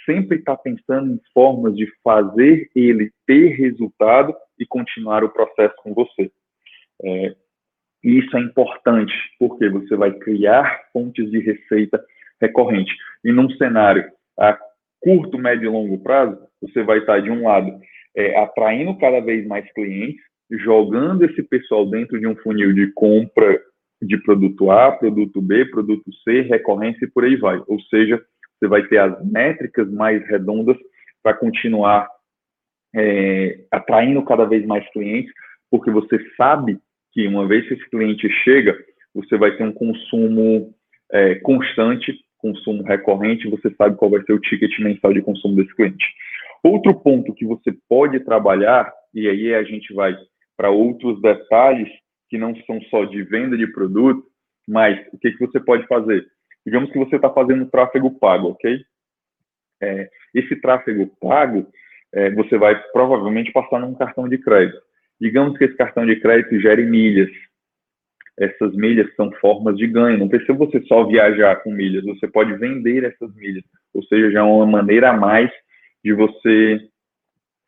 sempre 0.06 0.38
está 0.38 0.56
pensando 0.56 1.14
em 1.14 1.20
formas 1.34 1.76
de 1.76 1.88
fazer 2.04 2.70
ele 2.76 3.12
ter 3.26 3.56
resultado 3.56 4.36
e 4.60 4.66
continuar 4.66 5.24
o 5.24 5.30
processo 5.30 5.76
com 5.78 5.94
você. 5.94 6.32
É, 7.04 7.36
isso 8.04 8.38
é 8.38 8.42
importante, 8.42 9.14
porque 9.40 9.68
você 9.68 9.96
vai 9.96 10.12
criar 10.12 10.84
fontes 10.94 11.30
de 11.32 11.40
receita 11.40 12.04
recorrente. 12.40 12.94
E 13.24 13.32
num 13.32 13.50
cenário 13.52 14.10
a 14.38 14.58
curto, 15.02 15.38
médio 15.38 15.70
e 15.70 15.72
longo 15.72 15.98
prazo, 16.00 16.38
você 16.62 16.84
vai 16.84 17.00
estar, 17.00 17.20
de 17.22 17.32
um 17.32 17.44
lado, 17.44 17.80
é, 18.16 18.38
atraindo 18.40 18.98
cada 18.98 19.20
vez 19.20 19.46
mais 19.48 19.72
clientes, 19.74 20.22
jogando 20.52 21.26
esse 21.26 21.42
pessoal 21.44 21.86
dentro 21.86 22.20
de 22.20 22.28
um 22.28 22.36
funil 22.38 22.74
de 22.74 22.92
compra 22.94 23.60
de 24.02 24.18
produto 24.18 24.72
A, 24.72 24.92
produto 24.92 25.42
B, 25.42 25.66
produto 25.66 26.12
C, 26.24 26.42
recorrência 26.42 27.06
e 27.06 27.10
por 27.10 27.24
aí 27.24 27.36
vai. 27.36 27.62
Ou 27.68 27.80
seja, 27.82 28.22
você 28.60 28.68
vai 28.68 28.84
ter 28.84 28.98
as 28.98 29.26
métricas 29.26 29.90
mais 29.92 30.26
redondas 30.28 30.78
para 31.24 31.34
continuar 31.34 32.08
é, 32.96 33.66
atraindo 33.72 34.24
cada 34.24 34.46
vez 34.46 34.66
mais 34.66 34.88
clientes, 34.92 35.32
porque 35.70 35.92
você 35.92 36.18
sabe 36.38 36.80
que 37.12 37.28
uma 37.28 37.48
vez 37.48 37.68
que 37.68 37.74
esse 37.74 37.90
cliente 37.90 38.30
chega, 38.44 38.78
você 39.14 39.38
vai 39.38 39.56
ter 39.56 39.64
um 39.64 39.72
consumo 39.72 40.74
é, 41.12 41.36
constante, 41.36 42.14
consumo 42.38 42.84
recorrente, 42.84 43.50
você 43.50 43.74
sabe 43.76 43.96
qual 43.96 44.12
vai 44.12 44.22
ser 44.24 44.34
o 44.34 44.40
ticket 44.40 44.78
mensal 44.80 45.14
de 45.14 45.22
consumo 45.22 45.56
desse 45.56 45.74
cliente. 45.76 46.06
Outro 46.64 46.94
ponto 46.96 47.34
que 47.34 47.46
você 47.46 47.74
pode 47.88 48.20
trabalhar, 48.22 48.92
e 49.14 49.28
aí 49.28 49.54
a 49.54 49.64
gente 49.64 49.94
vai 49.94 50.16
para 50.58 50.70
outros 50.70 51.22
detalhes 51.22 51.90
que 52.30 52.38
não 52.38 52.56
são 52.66 52.82
só 52.84 53.06
de 53.06 53.22
venda 53.24 53.58
de 53.58 53.68
produto, 53.68 54.26
mas 54.68 55.00
o 55.14 55.18
que, 55.18 55.32
que 55.32 55.40
você 55.40 55.60
pode 55.60 55.86
fazer? 55.88 56.26
Digamos 56.66 56.92
que 56.92 56.98
você 56.98 57.18
está 57.18 57.30
fazendo 57.30 57.70
tráfego 57.70 58.18
pago, 58.20 58.50
ok? 58.50 58.84
É, 59.82 60.10
esse 60.34 60.56
tráfego 60.56 61.08
pago, 61.20 61.68
é, 62.14 62.32
você 62.32 62.58
vai 62.58 62.82
provavelmente 62.92 63.52
passar 63.52 63.80
num 63.80 63.94
cartão 63.94 64.28
de 64.28 64.38
crédito. 64.38 64.82
Digamos 65.20 65.58
que 65.58 65.66
esse 65.66 65.76
cartão 65.76 66.06
de 66.06 66.16
crédito 66.20 66.60
gere 66.60 66.86
milhas. 66.86 67.30
Essas 68.38 68.76
milhas 68.76 69.14
são 69.16 69.32
formas 69.34 69.78
de 69.78 69.88
ganho. 69.88 70.18
Não 70.18 70.28
precisa 70.28 70.54
você 70.54 70.82
só 70.84 71.06
viajar 71.06 71.58
com 71.58 71.72
milhas, 71.72 72.04
você 72.04 72.28
pode 72.28 72.54
vender 72.58 73.04
essas 73.04 73.34
milhas. 73.36 73.64
Ou 73.94 74.04
seja, 74.04 74.32
já 74.32 74.40
é 74.40 74.44
uma 74.44 74.66
maneira 74.66 75.12
a 75.12 75.14
mais 75.14 75.52
de 76.04 76.14
você 76.14 76.90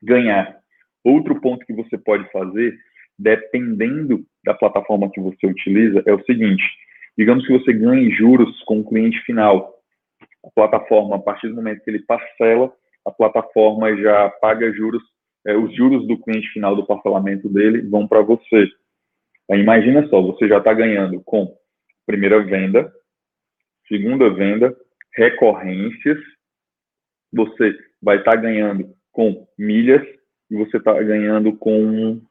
ganhar. 0.02 0.58
Outro 1.04 1.40
ponto 1.40 1.66
que 1.66 1.74
você 1.74 1.98
pode 1.98 2.30
fazer, 2.32 2.78
dependendo 3.18 4.26
da 4.48 4.54
plataforma 4.54 5.12
que 5.12 5.20
você 5.20 5.46
utiliza, 5.46 6.02
é 6.06 6.14
o 6.14 6.24
seguinte: 6.24 6.64
digamos 7.18 7.46
que 7.46 7.52
você 7.52 7.74
ganhe 7.74 8.10
juros 8.12 8.64
com 8.64 8.80
o 8.80 8.88
cliente 8.88 9.20
final. 9.24 9.74
A 10.46 10.50
plataforma, 10.50 11.18
a 11.18 11.20
partir 11.20 11.50
do 11.50 11.56
momento 11.56 11.84
que 11.84 11.90
ele 11.90 12.06
parcela, 12.06 12.72
a 13.06 13.12
plataforma 13.12 13.96
já 13.98 14.30
paga 14.42 14.72
juros, 14.72 15.04
é, 15.46 15.56
os 15.56 15.76
juros 15.76 16.08
do 16.08 16.18
cliente 16.18 16.48
final 16.50 16.76
do 16.76 16.86
parcelamento 16.86 17.50
dele 17.50 17.82
vão 17.82 18.08
para 18.08 18.22
você. 18.22 18.70
Aí, 19.52 19.60
imagina 19.60 20.08
só, 20.08 20.22
você 20.22 20.48
já 20.48 20.60
está 20.60 20.74
ganhando 20.74 21.22
com 21.26 21.54
primeira 22.06 22.42
venda, 22.42 22.92
segunda 23.88 24.30
venda, 24.30 24.74
recorrências, 25.14 26.20
você 27.34 27.78
vai 28.02 28.20
estar 28.20 28.32
tá 28.32 28.38
ganhando 28.38 28.96
com 29.12 29.46
milhas 29.58 30.06
e 30.50 30.56
você 30.56 30.78
está 30.78 30.94
ganhando 31.04 31.54
com 31.58 32.22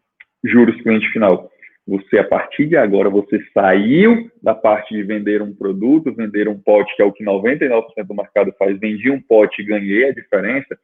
juros 0.43 0.81
cliente 0.83 1.09
final. 1.11 1.51
Você, 1.87 2.19
a 2.19 2.25
partir 2.25 2.67
de 2.67 2.77
agora, 2.77 3.09
você 3.09 3.41
saiu 3.55 4.29
da 4.43 4.55
parte 4.55 4.93
de 4.93 5.05
vender 5.05 5.41
um 5.41 5.55
produto, 5.55 6.13
vender 6.13 6.49
um 6.49 6.59
pote, 6.59 6.95
que 6.97 7.03
é 7.03 7.05
o 7.05 7.13
que 7.13 7.25
99% 7.25 7.83
do 8.05 8.15
mercado 8.15 8.53
faz, 8.59 8.77
vendi 8.79 9.09
um 9.09 9.21
pote 9.21 9.63
e 9.63 9.65
ganhei 9.65 10.09
a 10.09 10.13
diferença, 10.13 10.77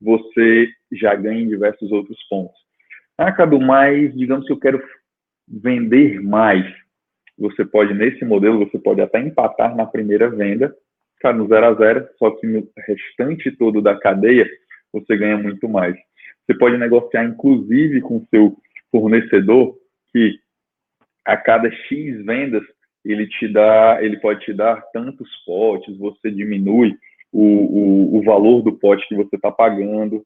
você 0.00 0.68
já 0.92 1.14
ganha 1.16 1.40
em 1.40 1.48
diversos 1.48 1.90
outros 1.90 2.22
pontos. 2.28 2.56
Ah, 3.18 3.34
mas 3.60 4.16
digamos 4.16 4.46
que 4.46 4.52
eu 4.52 4.58
quero 4.58 4.82
vender 5.48 6.20
mais. 6.22 6.64
Você 7.36 7.64
pode, 7.64 7.92
nesse 7.92 8.24
modelo, 8.24 8.60
você 8.60 8.78
pode 8.78 9.00
até 9.00 9.20
empatar 9.20 9.74
na 9.74 9.86
primeira 9.86 10.30
venda, 10.30 10.72
ficar 11.16 11.32
no 11.32 11.48
zero 11.48 11.66
a 11.66 11.74
zero, 11.74 12.08
só 12.16 12.30
que 12.30 12.46
no 12.46 12.68
restante 12.86 13.50
todo 13.52 13.82
da 13.82 13.98
cadeia, 13.98 14.48
você 14.92 15.16
ganha 15.16 15.36
muito 15.36 15.68
mais. 15.68 15.96
Você 16.46 16.56
pode 16.56 16.76
negociar, 16.78 17.24
inclusive, 17.24 18.00
com 18.02 18.18
o 18.18 18.26
seu 18.30 18.56
fornecedor, 18.92 19.76
que 20.12 20.38
a 21.24 21.36
cada 21.36 21.70
X 21.70 22.24
vendas, 22.24 22.62
ele 23.04 23.26
te 23.26 23.48
dá, 23.48 23.98
ele 24.00 24.18
pode 24.18 24.44
te 24.44 24.52
dar 24.52 24.80
tantos 24.92 25.28
potes, 25.44 25.96
você 25.98 26.30
diminui 26.30 26.96
o, 27.32 27.42
o, 27.42 28.18
o 28.18 28.22
valor 28.22 28.62
do 28.62 28.72
pote 28.72 29.06
que 29.08 29.14
você 29.14 29.36
está 29.36 29.50
pagando. 29.50 30.24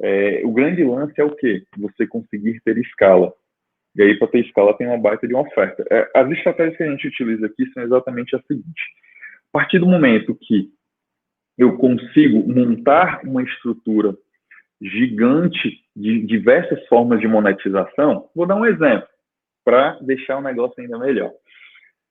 É, 0.00 0.42
o 0.44 0.52
grande 0.52 0.84
lance 0.84 1.18
é 1.20 1.24
o 1.24 1.34
quê? 1.34 1.64
Você 1.78 2.06
conseguir 2.06 2.60
ter 2.64 2.76
escala. 2.78 3.32
E 3.96 4.02
aí, 4.02 4.18
para 4.18 4.28
ter 4.28 4.44
escala, 4.44 4.76
tem 4.76 4.86
uma 4.86 4.98
baita 4.98 5.26
de 5.26 5.34
uma 5.34 5.42
oferta. 5.42 5.82
É, 5.90 6.10
as 6.14 6.30
estratégias 6.30 6.76
que 6.76 6.82
a 6.82 6.90
gente 6.90 7.08
utiliza 7.08 7.46
aqui 7.46 7.66
são 7.72 7.82
exatamente 7.82 8.36
a 8.36 8.42
seguinte. 8.42 8.82
A 9.54 9.58
partir 9.58 9.78
do 9.78 9.86
momento 9.86 10.34
que 10.34 10.70
eu 11.56 11.78
consigo 11.78 12.46
montar 12.46 13.22
uma 13.24 13.42
estrutura 13.42 14.14
gigante 14.82 15.80
de 15.96 16.20
diversas 16.26 16.86
formas 16.86 17.18
de 17.18 17.26
monetização. 17.26 18.28
Vou 18.34 18.46
dar 18.46 18.56
um 18.56 18.66
exemplo 18.66 19.08
para 19.66 19.98
deixar 20.00 20.38
o 20.38 20.42
negócio 20.42 20.80
ainda 20.80 20.96
melhor. 20.96 21.32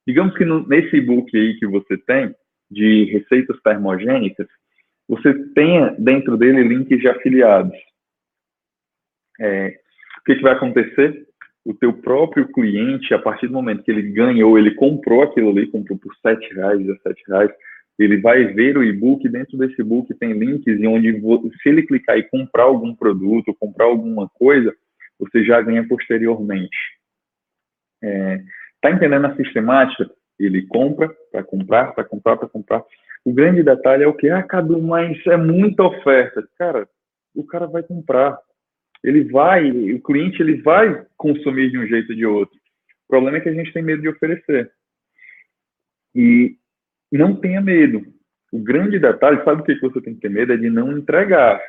Digamos 0.06 0.38
que 0.38 0.44
no, 0.44 0.68
nesse 0.68 0.98
e-book 0.98 1.36
aí 1.36 1.58
que 1.58 1.66
você 1.66 1.98
tem 1.98 2.36
de 2.70 3.06
receitas 3.06 3.58
termogênicas, 3.62 4.48
você 5.08 5.34
tenha 5.54 5.96
dentro 5.98 6.36
dele 6.36 6.64
links 6.64 7.00
de 7.00 7.08
afiliados. 7.08 7.78
É, 9.40 9.80
o 10.20 10.24
que, 10.26 10.36
que 10.36 10.42
vai 10.42 10.54
acontecer? 10.54 11.26
O 11.64 11.74
teu 11.74 11.94
próprio 11.94 12.52
cliente, 12.52 13.14
a 13.14 13.20
partir 13.20 13.48
do 13.48 13.54
momento 13.54 13.84
que 13.84 13.92
ele 13.92 14.12
ganhou, 14.12 14.60
ele 14.60 14.76
comprou 14.76 15.24
aquilo 15.24 15.50
ali, 15.50 15.68
comprou 15.68 15.98
por 15.98 16.14
R$ 16.24 16.38
reais, 16.54 16.86
R$ 16.86 17.16
reais, 17.28 17.52
ele 17.98 18.18
vai 18.18 18.44
ver 18.46 18.78
o 18.78 18.84
e-book, 18.84 19.28
dentro 19.30 19.58
desse 19.58 19.82
e-book 19.82 20.14
tem 20.16 20.34
links 20.34 20.68
em 20.68 20.88
onde, 20.88 21.14
se 21.62 21.70
ele 21.70 21.84
clicar 21.84 22.18
e 22.18 22.24
comprar 22.24 22.64
algum 22.64 22.94
produto, 22.94 23.56
comprar 23.58 23.86
alguma 23.86 24.30
coisa, 24.34 24.76
você 25.18 25.46
já 25.46 25.62
ganha 25.62 25.88
posteriormente. 25.88 26.78
É, 28.04 28.42
tá 28.82 28.92
entendendo 28.92 29.26
a 29.26 29.36
sistemática? 29.36 30.10
Ele 30.40 30.66
compra 30.68 31.14
para 31.32 31.44
comprar, 31.44 31.94
para 31.94 32.04
comprar, 32.04 32.38
para 32.38 32.50
comprar. 32.50 32.84
O 33.24 33.34
grande 33.34 33.64
detalhe 33.64 34.04
é 34.04 34.08
o 34.08 34.14
que? 34.14 34.30
Ah, 34.30 34.44
Cadu, 34.44 34.82
mas 34.82 35.18
é 35.26 35.38
muita 35.38 35.84
oferta. 35.84 36.48
Cara, 36.58 36.88
o 37.34 37.44
cara 37.44 37.66
vai 37.68 37.84
comprar. 37.84 38.38
Ele 39.04 39.24
vai, 39.24 39.70
o 39.70 40.02
cliente 40.02 40.42
ele 40.42 40.62
vai 40.62 41.06
consumir 41.18 41.72
de 41.72 41.78
um 41.78 41.88
jeito 41.88 42.10
ou 42.12 42.16
de 42.16 42.26
outro. 42.26 42.56
O 43.06 43.08
problema 43.08 43.38
é 43.38 43.42
que 43.42 43.50
a 43.50 43.54
gente 43.54 43.72
tem 43.72 43.84
medo 43.84 44.02
de 44.02 44.10
oferecer. 44.10 44.72
E 46.14 46.58
não 47.12 47.36
tenha 47.36 47.62
medo. 47.62 48.06
O 48.52 48.60
grande 48.60 49.00
detalhe, 49.00 49.44
sabe 49.44 49.62
o 49.62 49.66
que 49.66 49.80
você 49.80 50.02
tem 50.02 50.16
que 50.16 50.22
ter 50.22 50.30
medo? 50.30 50.54
É 50.54 50.58
de 50.58 50.70
não 50.70 50.98
entregar. 50.98 51.62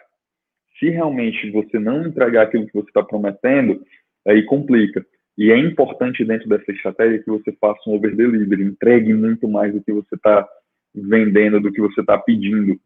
Se 0.78 0.88
realmente 0.88 1.50
você 1.50 1.78
não 1.78 2.06
entregar 2.06 2.42
aquilo 2.42 2.66
que 2.66 2.74
você 2.74 2.88
está 2.88 3.02
prometendo, 3.02 3.82
aí 4.26 4.44
complica. 4.44 5.04
E 5.38 5.50
é 5.50 5.58
importante 5.58 6.24
dentro 6.24 6.48
dessa 6.48 6.72
estratégia 6.72 7.22
que 7.22 7.30
você 7.30 7.52
faça 7.60 7.80
um 7.86 7.94
over 7.94 8.14
delivery, 8.16 8.64
entregue 8.64 9.12
muito 9.12 9.46
mais 9.46 9.72
do 9.72 9.82
que 9.82 9.92
você 9.92 10.14
está 10.14 10.48
vendendo, 10.94 11.60
do 11.60 11.70
que 11.70 11.80
você 11.80 12.00
está 12.00 12.16
pedindo. 12.16 12.80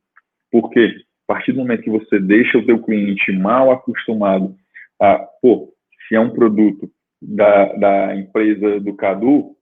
Porque 0.50 0.96
a 1.28 1.34
partir 1.34 1.52
do 1.52 1.58
momento 1.58 1.82
que 1.82 1.90
você 1.90 2.18
deixa 2.18 2.58
o 2.58 2.64
seu 2.64 2.82
cliente 2.82 3.30
mal 3.32 3.70
acostumado 3.70 4.56
a, 5.00 5.18
pô, 5.40 5.72
se 6.08 6.16
é 6.16 6.20
um 6.20 6.30
produto 6.30 6.90
da, 7.22 7.72
da 7.74 8.16
empresa 8.16 8.80
do 8.80 8.94
Cadu, 8.94 9.56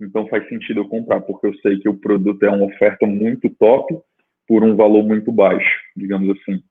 então 0.00 0.28
faz 0.28 0.48
sentido 0.48 0.80
eu 0.80 0.88
comprar, 0.88 1.20
porque 1.20 1.48
eu 1.48 1.54
sei 1.58 1.78
que 1.80 1.88
o 1.88 1.98
produto 1.98 2.42
é 2.44 2.50
uma 2.50 2.66
oferta 2.66 3.04
muito 3.04 3.50
top 3.50 3.98
por 4.46 4.62
um 4.62 4.76
valor 4.76 5.02
muito 5.02 5.32
baixo, 5.32 5.80
digamos 5.96 6.30
assim. 6.30 6.62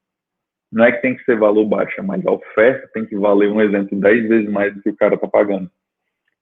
Não 0.72 0.84
é 0.84 0.92
que 0.92 1.02
tem 1.02 1.16
que 1.16 1.24
ser 1.24 1.38
valor 1.38 1.66
baixo, 1.66 2.04
mas 2.04 2.26
a 2.26 2.32
oferta 2.32 2.90
tem 2.94 3.06
que 3.06 3.16
valer, 3.16 3.50
um 3.50 3.62
exemplo, 3.62 4.00
10 4.00 4.28
vezes 4.28 4.50
mais 4.50 4.74
do 4.74 4.82
que 4.82 4.90
o 4.90 4.96
cara 4.96 5.16
está 5.16 5.28
pagando. 5.28 5.70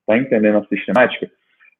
Está 0.01 0.17
entendendo 0.17 0.57
a 0.57 0.65
sistemática? 0.65 1.29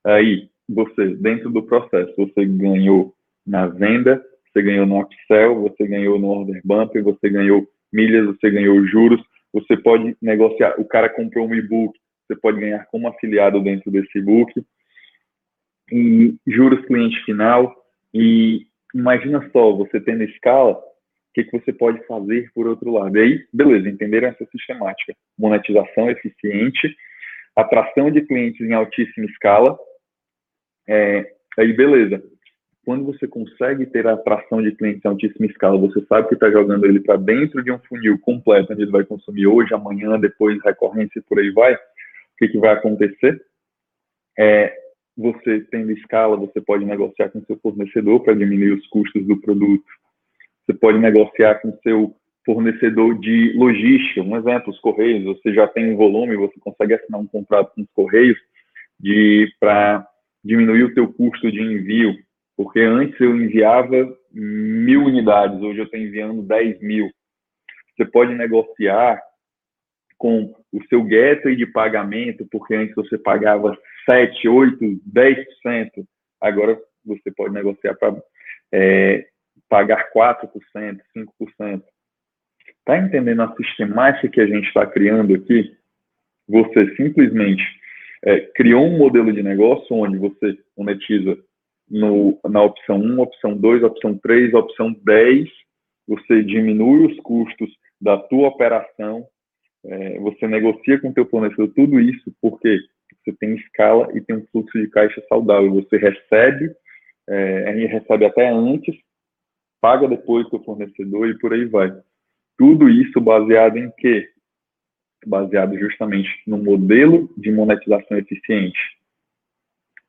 Aí, 0.06 0.50
você, 0.68 1.16
dentro 1.16 1.50
do 1.50 1.64
processo, 1.64 2.14
você 2.18 2.46
ganhou 2.46 3.14
na 3.46 3.68
venda, 3.68 4.24
você 4.52 4.62
ganhou 4.62 4.86
no 4.86 5.02
upsell, 5.02 5.62
você 5.62 5.88
ganhou 5.88 6.20
no 6.20 6.28
order 6.28 6.62
bump, 6.64 7.00
você 7.02 7.30
ganhou 7.30 7.68
milhas, 7.92 8.26
você 8.26 8.50
ganhou 8.50 8.86
juros, 8.86 9.22
você 9.52 9.78
pode 9.78 10.16
negociar. 10.22 10.76
O 10.80 10.86
cara 10.86 11.10
comprou 11.10 11.48
um 11.48 11.56
e-book, 11.56 11.98
você 12.28 12.36
pode 12.40 12.60
ganhar 12.60 12.86
como 12.86 13.08
afiliado 13.08 13.62
dentro 13.62 13.92
desse 13.92 14.18
e-book. 14.18 14.52
E 15.92 16.36
juros 16.48 16.86
cliente 16.86 17.24
final. 17.26 17.76
E 18.14 18.66
imagina 18.94 19.48
só, 19.52 19.72
você 19.74 20.00
tendo 20.00 20.24
escala, 20.24 20.82
que, 21.36 21.44
que 21.44 21.60
você 21.60 21.74
pode 21.74 22.02
fazer 22.08 22.50
por 22.56 22.66
outro 22.66 22.94
lado. 22.94 23.18
E 23.18 23.22
aí, 23.22 23.46
beleza, 23.54 23.90
entenderam 23.90 24.30
essa 24.30 24.46
sistemática. 24.46 25.14
Monetização 25.38 26.10
eficiente, 26.10 26.96
atração 27.54 28.10
de 28.10 28.22
clientes 28.22 28.62
em 28.62 28.74
altíssima 28.74 29.26
escala. 29.26 29.78
É, 30.88 31.30
aí, 31.58 31.74
beleza. 31.74 32.24
Quando 32.86 33.04
você 33.04 33.28
consegue 33.28 33.86
ter 33.88 34.08
a 34.08 34.14
atração 34.14 34.62
de 34.62 34.72
clientes 34.72 35.04
em 35.04 35.08
altíssima 35.10 35.48
escala, 35.48 35.78
você 35.78 36.06
sabe 36.06 36.30
que 36.30 36.36
está 36.36 36.50
jogando 36.50 36.86
ele 36.86 37.02
para 37.02 37.18
dentro 37.18 37.62
de 37.62 37.72
um 37.72 37.80
funil 37.80 38.18
completo, 38.20 38.72
onde 38.72 38.84
ele 38.84 38.92
vai 38.92 39.04
consumir 39.04 39.48
hoje, 39.48 39.74
amanhã, 39.74 40.18
depois, 40.18 40.58
recorrência 40.64 41.20
e 41.20 41.24
por 41.24 41.40
aí 41.40 41.52
vai. 41.52 41.74
O 41.74 41.80
que, 42.38 42.48
que 42.48 42.58
vai 42.60 42.74
acontecer? 42.74 43.42
É, 44.38 44.74
você 45.18 45.62
tendo 45.72 45.92
escala, 45.92 46.38
você 46.38 46.62
pode 46.62 46.86
negociar 46.86 47.30
com 47.30 47.44
seu 47.46 47.58
fornecedor 47.58 48.24
para 48.24 48.36
diminuir 48.36 48.74
os 48.74 48.88
custos 48.88 49.26
do 49.26 49.42
produto 49.42 49.84
você 50.66 50.74
pode 50.74 50.98
negociar 50.98 51.56
com 51.62 51.78
seu 51.84 52.16
fornecedor 52.46 53.20
de 53.20 53.54
logística. 53.56 54.22
Um 54.22 54.38
exemplo, 54.38 54.72
os 54.72 54.80
Correios. 54.80 55.24
Você 55.24 55.54
já 55.54 55.68
tem 55.68 55.92
um 55.92 55.96
volume, 55.96 56.36
você 56.36 56.60
consegue 56.60 56.94
assinar 56.94 57.20
um 57.20 57.28
contrato 57.28 57.74
com 57.76 57.82
os 57.82 57.92
Correios 57.94 58.38
para 59.60 60.08
diminuir 60.44 60.84
o 60.84 60.94
teu 60.94 61.12
custo 61.12 61.52
de 61.52 61.62
envio. 61.62 62.16
Porque 62.56 62.80
antes 62.80 63.20
eu 63.20 63.36
enviava 63.36 64.16
mil 64.32 65.04
unidades, 65.04 65.62
hoje 65.62 65.80
eu 65.80 65.86
estou 65.86 66.00
enviando 66.00 66.42
10 66.44 66.82
mil. 66.82 67.10
Você 67.96 68.06
pode 68.06 68.34
negociar 68.34 69.22
com 70.18 70.56
o 70.72 70.84
seu 70.88 71.04
gateway 71.04 71.56
de 71.56 71.66
pagamento, 71.66 72.48
porque 72.50 72.74
antes 72.74 72.96
você 72.96 73.18
pagava 73.18 73.78
7, 74.10 74.48
8, 74.48 74.78
10%, 75.14 76.06
agora 76.40 76.80
você 77.06 77.32
pode 77.32 77.54
negociar 77.54 77.96
para 77.96 78.16
é, 78.72 79.26
pagar 79.70 80.12
4%, 80.12 80.50
5%. 81.16 81.84
Está 82.68 82.98
entendendo 82.98 83.42
a 83.42 83.56
sistemática 83.56 84.30
que 84.30 84.42
a 84.42 84.48
gente 84.48 84.68
está 84.68 84.86
criando 84.86 85.34
aqui? 85.34 85.76
Você 86.48 86.96
simplesmente 86.96 87.64
é, 88.24 88.42
criou 88.56 88.86
um 88.86 88.98
modelo 88.98 89.32
de 89.34 89.42
negócio 89.42 89.96
onde 89.96 90.18
você 90.18 90.58
monetiza 90.78 91.38
no, 91.90 92.40
na 92.48 92.62
opção 92.62 92.98
1, 92.98 93.20
opção 93.20 93.58
2, 93.58 93.84
opção 93.84 94.18
3, 94.18 94.54
opção 94.54 94.96
10, 95.04 95.50
você 96.08 96.44
diminui 96.44 97.08
os 97.08 97.20
custos 97.22 97.70
da 98.00 98.18
tua 98.18 98.48
operação, 98.48 99.26
é, 99.84 100.20
você 100.20 100.48
negocia 100.48 101.00
com 101.00 101.10
o 101.10 101.14
teu 101.14 101.26
fornecedor 101.28 101.72
tudo 101.76 102.00
isso 102.00 102.34
porque 102.42 102.80
você 103.24 103.34
tem 103.40 103.56
escala 103.56 104.10
e 104.14 104.22
tem 104.22 104.38
um 104.38 104.46
fluxo 104.52 104.80
de 104.80 104.88
caixa 104.88 105.24
saudável. 105.28 105.74
Você 105.74 105.98
recebe, 105.98 106.72
é, 107.28 107.72
recebe 107.88 108.26
até 108.26 108.50
antes 108.50 108.96
paga 109.86 110.08
depois 110.08 110.48
o 110.52 110.60
fornecedor 110.64 111.30
e 111.30 111.38
por 111.38 111.54
aí 111.54 111.66
vai. 111.66 111.96
Tudo 112.58 112.90
isso 112.90 113.22
baseado 113.22 113.78
em 113.78 113.92
quê? 114.00 114.28
Baseado 115.28 115.78
justamente 115.78 116.28
no 116.48 116.58
modelo 116.58 117.30
de 117.38 117.52
monetização 117.52 118.18
eficiente. 118.18 118.80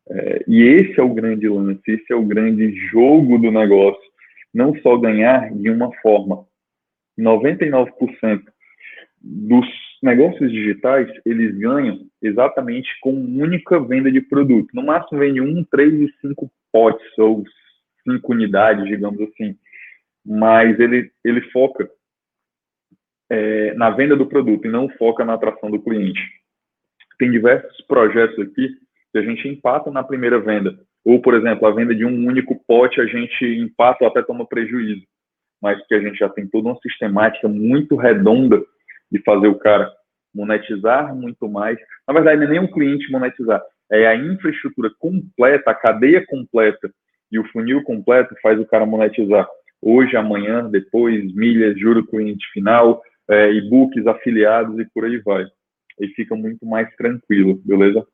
É, 0.08 0.44
e 0.48 0.62
esse 0.62 0.98
é 0.98 1.02
o 1.02 1.12
grande 1.12 1.46
lance, 1.46 1.82
esse 1.88 2.10
é 2.10 2.16
o 2.16 2.24
grande 2.24 2.74
jogo 2.88 3.36
do 3.36 3.50
negócio. 3.50 4.00
Não 4.54 4.74
só 4.76 4.96
ganhar 4.96 5.52
de 5.52 5.68
uma 5.68 5.92
forma. 6.00 6.46
99% 7.18 8.44
dos 9.20 9.66
negócios 10.02 10.50
digitais, 10.50 11.06
eles 11.26 11.54
ganham 11.58 12.00
exatamente 12.22 12.88
com 13.02 13.12
única 13.12 13.78
venda 13.78 14.10
de 14.10 14.22
produto. 14.22 14.70
No 14.72 14.82
máximo 14.82 15.18
vende 15.18 15.42
um, 15.42 15.62
três 15.64 15.92
e 15.92 16.10
cinco 16.22 16.50
potes 16.72 17.18
ou 17.18 17.44
cinco 18.02 18.32
unidades, 18.32 18.86
digamos 18.86 19.20
assim 19.20 19.54
mas 20.26 20.78
ele, 20.80 21.10
ele 21.24 21.40
foca 21.52 21.88
é, 23.30 23.74
na 23.74 23.90
venda 23.90 24.16
do 24.16 24.26
produto 24.26 24.66
e 24.66 24.70
não 24.70 24.88
foca 24.88 25.24
na 25.24 25.34
atração 25.34 25.70
do 25.70 25.80
cliente. 25.80 26.20
Tem 27.18 27.30
diversos 27.30 27.80
projetos 27.86 28.38
aqui 28.40 28.68
que 29.12 29.18
a 29.18 29.22
gente 29.22 29.48
empata 29.48 29.90
na 29.90 30.02
primeira 30.02 30.40
venda. 30.40 30.78
Ou, 31.04 31.22
por 31.22 31.34
exemplo, 31.34 31.66
a 31.66 31.70
venda 31.70 31.94
de 31.94 32.04
um 32.04 32.26
único 32.26 32.60
pote 32.66 33.00
a 33.00 33.06
gente 33.06 33.44
empata 33.44 34.04
ou 34.04 34.10
até 34.10 34.20
toma 34.22 34.46
prejuízo. 34.46 35.06
Mas 35.62 35.84
que 35.86 35.94
a 35.94 36.00
gente 36.00 36.18
já 36.18 36.28
tem 36.28 36.46
toda 36.46 36.68
uma 36.68 36.80
sistemática 36.80 37.48
muito 37.48 37.94
redonda 37.94 38.62
de 39.10 39.22
fazer 39.22 39.46
o 39.46 39.58
cara 39.58 39.90
monetizar 40.34 41.14
muito 41.14 41.48
mais. 41.48 41.78
Na 42.06 42.12
verdade, 42.12 42.40
não 42.40 42.48
é 42.48 42.50
nem 42.50 42.60
o 42.60 42.70
cliente 42.70 43.10
monetizar, 43.10 43.62
é 43.90 44.06
a 44.06 44.16
infraestrutura 44.16 44.90
completa, 44.98 45.70
a 45.70 45.74
cadeia 45.74 46.26
completa 46.26 46.90
e 47.30 47.38
o 47.38 47.44
funil 47.48 47.82
completo 47.84 48.34
faz 48.42 48.60
o 48.60 48.66
cara 48.66 48.84
monetizar 48.84 49.48
hoje, 49.80 50.16
amanhã, 50.16 50.68
depois, 50.68 51.32
milhas, 51.34 51.78
juro 51.78 52.06
cliente 52.06 52.46
final, 52.52 53.02
é, 53.28 53.52
e-books 53.52 54.06
afiliados 54.06 54.78
e 54.78 54.84
por 54.92 55.04
aí 55.04 55.18
vai. 55.18 55.46
E 56.00 56.08
fica 56.08 56.34
muito 56.34 56.66
mais 56.66 56.94
tranquilo, 56.96 57.60
beleza? 57.64 58.06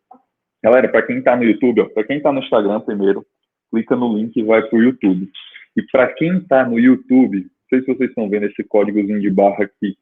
Galera, 0.63 0.89
para 0.89 1.03
quem 1.03 1.19
está 1.19 1.37
no 1.37 1.43
YouTube, 1.43 1.89
para 1.93 2.05
quem 2.05 2.19
está 2.19 2.33
no 2.33 2.41
Instagram 2.41 2.81
primeiro, 2.81 3.27
clica 3.71 3.97
no 3.97 4.17
link 4.17 4.37
e 4.37 4.45
vai 4.45 4.63
para 4.63 4.79
o 4.79 4.83
YouTube. 4.83 5.29
E 5.77 5.83
para 5.91 6.13
quem 6.13 6.39
está 6.39 6.65
no 6.65 6.79
YouTube, 6.79 7.41
não 7.41 7.49
sei 7.69 7.81
se 7.81 7.87
vocês 7.87 8.11
estão 8.11 8.29
vendo 8.29 8.47
esse 8.47 8.63
códigozinho 8.65 9.21
de 9.21 9.31
barra 9.31 9.65
aqui, 9.65 9.97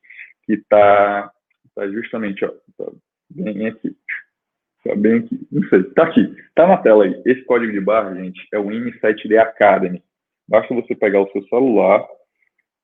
que 0.45 0.55
está 0.55 1.31
tá 1.75 1.89
justamente, 1.89 2.45
ó, 2.45 2.53
tá 2.77 2.93
bem 3.31 3.69
aqui. 3.69 3.97
Tá 4.85 4.97
bem 4.97 5.19
aqui. 5.19 5.47
Não 5.53 5.69
sei, 5.69 5.85
tá 5.85 6.05
aqui. 6.05 6.35
Tá 6.55 6.67
na 6.67 6.79
tela 6.79 7.05
aí. 7.05 7.23
Esse 7.27 7.43
código 7.45 7.73
de 7.73 7.81
barra, 7.81 8.15
gente, 8.15 8.41
é 8.53 8.59
o 8.59 8.67
M7D 8.67 9.39
Academy. 9.39 10.03
Basta 10.51 10.75
você 10.75 10.97
pegar 10.97 11.21
o 11.21 11.31
seu 11.31 11.45
celular, 11.45 12.05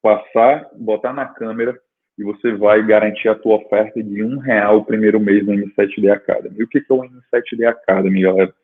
passar, 0.00 0.70
botar 0.76 1.12
na 1.12 1.26
câmera 1.26 1.76
e 2.16 2.22
você 2.22 2.52
vai 2.52 2.86
garantir 2.86 3.28
a 3.28 3.34
tua 3.34 3.56
oferta 3.56 4.00
de 4.00 4.22
um 4.22 4.38
real 4.38 4.78
o 4.78 4.84
primeiro 4.84 5.18
mês 5.18 5.44
no 5.44 5.52
M7D 5.52 6.08
Academy. 6.12 6.54
E 6.60 6.62
o 6.62 6.68
que 6.68 6.78
é 6.78 6.82
o 6.88 7.02
M7D 7.02 7.66
Academy, 7.66 8.22
galera? 8.22 8.54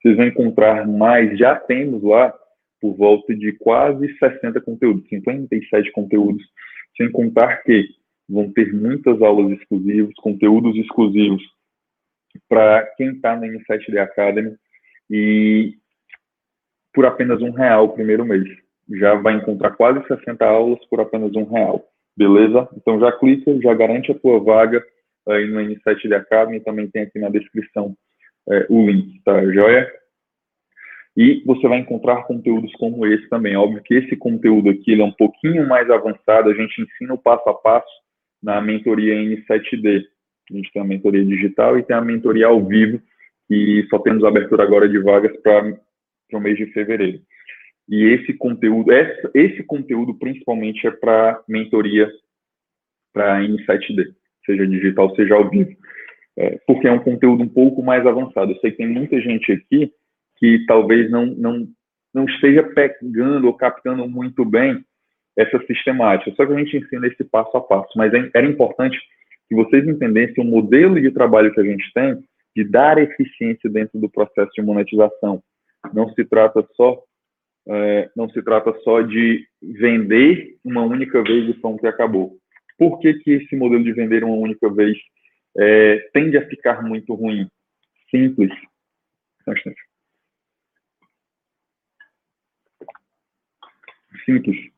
Vocês 0.00 0.16
vão 0.16 0.26
encontrar 0.26 0.86
mais, 0.86 1.36
já 1.36 1.56
temos 1.56 2.00
lá 2.04 2.32
por 2.80 2.94
volta 2.94 3.34
de 3.34 3.52
quase 3.54 4.16
60 4.18 4.60
conteúdos, 4.60 5.08
57 5.08 5.90
conteúdos, 5.90 6.44
sem 6.96 7.10
contar 7.10 7.56
que 7.64 7.88
vão 8.28 8.52
ter 8.52 8.72
muitas 8.72 9.20
aulas 9.20 9.58
exclusivas, 9.58 10.14
conteúdos 10.16 10.76
exclusivos 10.76 11.42
para 12.48 12.86
quem 12.96 13.08
está 13.08 13.34
na 13.34 13.48
M7D 13.48 13.98
Academy 13.98 14.54
e 15.10 15.76
por 16.94 17.04
apenas 17.04 17.42
um 17.42 17.50
real 17.50 17.86
o 17.86 17.92
primeiro 17.92 18.24
mês. 18.24 18.44
Já 18.98 19.14
vai 19.14 19.34
encontrar 19.34 19.72
quase 19.72 20.06
60 20.06 20.44
aulas 20.44 20.78
por 20.86 21.00
apenas 21.00 21.34
um 21.34 21.44
real. 21.44 21.84
Beleza? 22.16 22.68
Então 22.76 23.00
já 23.00 23.10
clica, 23.12 23.60
já 23.60 23.74
garante 23.74 24.12
a 24.12 24.14
tua 24.14 24.38
vaga 24.38 24.82
aí 25.28 25.46
no 25.46 25.60
N7 25.60 26.06
de 26.06 26.14
Academy, 26.14 26.60
também 26.60 26.88
tem 26.88 27.02
aqui 27.02 27.18
na 27.18 27.28
descrição 27.28 27.96
é, 28.48 28.66
o 28.68 28.86
link, 28.86 29.20
tá, 29.24 29.44
joia? 29.52 29.90
E 31.16 31.42
você 31.46 31.66
vai 31.68 31.78
encontrar 31.78 32.24
conteúdos 32.24 32.72
como 32.72 33.06
esse 33.06 33.28
também. 33.28 33.56
Óbvio 33.56 33.82
que 33.82 33.94
esse 33.94 34.16
conteúdo 34.16 34.70
aqui 34.70 34.92
ele 34.92 35.02
é 35.02 35.04
um 35.04 35.12
pouquinho 35.12 35.66
mais 35.66 35.88
avançado, 35.90 36.50
a 36.50 36.54
gente 36.54 36.82
ensina 36.82 37.14
o 37.14 37.18
passo 37.18 37.48
a 37.48 37.54
passo 37.54 37.86
na 38.42 38.60
mentoria 38.60 39.14
N7D. 39.14 40.04
A 40.50 40.54
gente 40.54 40.70
tem 40.72 40.82
a 40.82 40.84
mentoria 40.84 41.24
digital 41.24 41.78
e 41.78 41.82
tem 41.82 41.96
a 41.96 42.00
mentoria 42.00 42.46
ao 42.46 42.62
vivo, 42.62 43.00
que 43.48 43.86
só 43.88 43.98
temos 43.98 44.24
abertura 44.24 44.62
agora 44.62 44.88
de 44.88 44.98
vagas 44.98 45.34
para 45.40 45.78
o 46.32 46.40
mês 46.40 46.56
de 46.56 46.66
fevereiro. 46.66 47.20
E 47.88 48.04
esse 48.04 48.32
conteúdo, 48.34 48.92
esse, 48.92 49.30
esse 49.34 49.62
conteúdo 49.62 50.14
principalmente 50.18 50.86
é 50.86 50.90
para 50.90 51.42
mentoria 51.48 52.10
para 53.12 53.40
N7D, 53.42 54.12
seja 54.44 54.66
digital, 54.66 55.14
seja 55.14 55.34
ao 55.34 55.48
vivo. 55.48 55.70
É, 56.36 56.58
porque 56.66 56.88
é 56.88 56.92
um 56.92 56.98
conteúdo 56.98 57.44
um 57.44 57.48
pouco 57.48 57.82
mais 57.82 58.04
avançado. 58.04 58.52
Eu 58.52 58.58
sei 58.58 58.72
que 58.72 58.78
tem 58.78 58.88
muita 58.88 59.20
gente 59.20 59.52
aqui 59.52 59.92
que 60.36 60.64
talvez 60.66 61.08
não, 61.10 61.26
não, 61.26 61.68
não 62.12 62.24
esteja 62.24 62.62
pegando 62.62 63.46
ou 63.46 63.54
captando 63.54 64.08
muito 64.08 64.44
bem 64.44 64.84
essa 65.36 65.64
sistemática. 65.66 66.34
Só 66.36 66.44
que 66.44 66.52
a 66.52 66.58
gente 66.58 66.76
ensina 66.76 67.06
esse 67.06 67.22
passo 67.22 67.56
a 67.56 67.60
passo. 67.60 67.90
Mas 67.96 68.12
é, 68.12 68.30
era 68.34 68.46
importante 68.46 68.98
que 69.48 69.54
vocês 69.54 69.86
entendessem 69.86 70.42
o 70.42 70.46
modelo 70.46 71.00
de 71.00 71.10
trabalho 71.12 71.52
que 71.52 71.60
a 71.60 71.64
gente 71.64 71.92
tem 71.92 72.18
de 72.56 72.64
dar 72.64 72.98
eficiência 72.98 73.68
dentro 73.70 73.98
do 74.00 74.08
processo 74.08 74.50
de 74.54 74.62
monetização. 74.62 75.42
Não 75.92 76.08
se 76.14 76.24
trata 76.24 76.66
só 76.74 77.02
é, 77.66 78.10
não 78.14 78.28
se 78.28 78.42
trata 78.42 78.74
só 78.80 79.00
de 79.00 79.46
vender 79.62 80.58
uma 80.64 80.82
única 80.82 81.22
vez 81.22 81.48
e 81.48 81.54
pronto 81.54 81.84
e 81.84 81.88
acabou. 81.88 82.38
Por 82.76 82.98
que, 82.98 83.14
que 83.14 83.30
esse 83.32 83.56
modelo 83.56 83.82
de 83.82 83.92
vender 83.92 84.24
uma 84.24 84.36
única 84.36 84.68
vez 84.70 84.96
é, 85.56 86.10
tende 86.12 86.36
a 86.36 86.46
ficar 86.46 86.82
muito 86.82 87.14
ruim? 87.14 87.48
Simples. 88.10 88.52
Simples. 94.24 94.72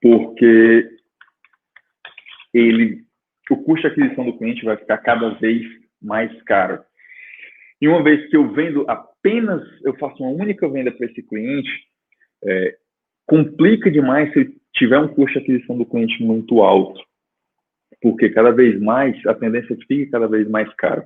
Porque 0.00 0.90
ele, 2.54 3.04
o 3.50 3.56
custo 3.62 3.88
de 3.88 3.92
aquisição 3.92 4.24
do 4.24 4.38
cliente 4.38 4.64
vai 4.64 4.76
ficar 4.76 4.98
cada 4.98 5.30
vez 5.34 5.62
mais 6.00 6.42
caro. 6.44 6.82
E 7.80 7.88
uma 7.88 8.02
vez 8.02 8.28
que 8.30 8.36
eu 8.36 8.52
vendo 8.52 8.88
apenas, 9.20 9.62
eu 9.84 9.94
faço 9.98 10.22
uma 10.22 10.32
única 10.32 10.68
venda 10.68 10.90
para 10.90 11.06
esse 11.06 11.22
cliente, 11.22 11.70
é, 12.44 12.76
complica 13.26 13.90
demais 13.90 14.32
se 14.32 14.56
tiver 14.74 14.98
um 14.98 15.08
custo 15.08 15.38
de 15.38 15.44
aquisição 15.44 15.76
do 15.76 15.86
cliente 15.86 16.22
muito 16.22 16.62
alto, 16.62 17.00
porque 18.02 18.30
cada 18.30 18.50
vez 18.50 18.80
mais 18.80 19.14
a 19.26 19.34
tendência 19.34 19.74
é 19.74 19.76
fique 19.76 20.06
cada 20.06 20.26
vez 20.26 20.48
mais 20.48 20.72
caro. 20.74 21.04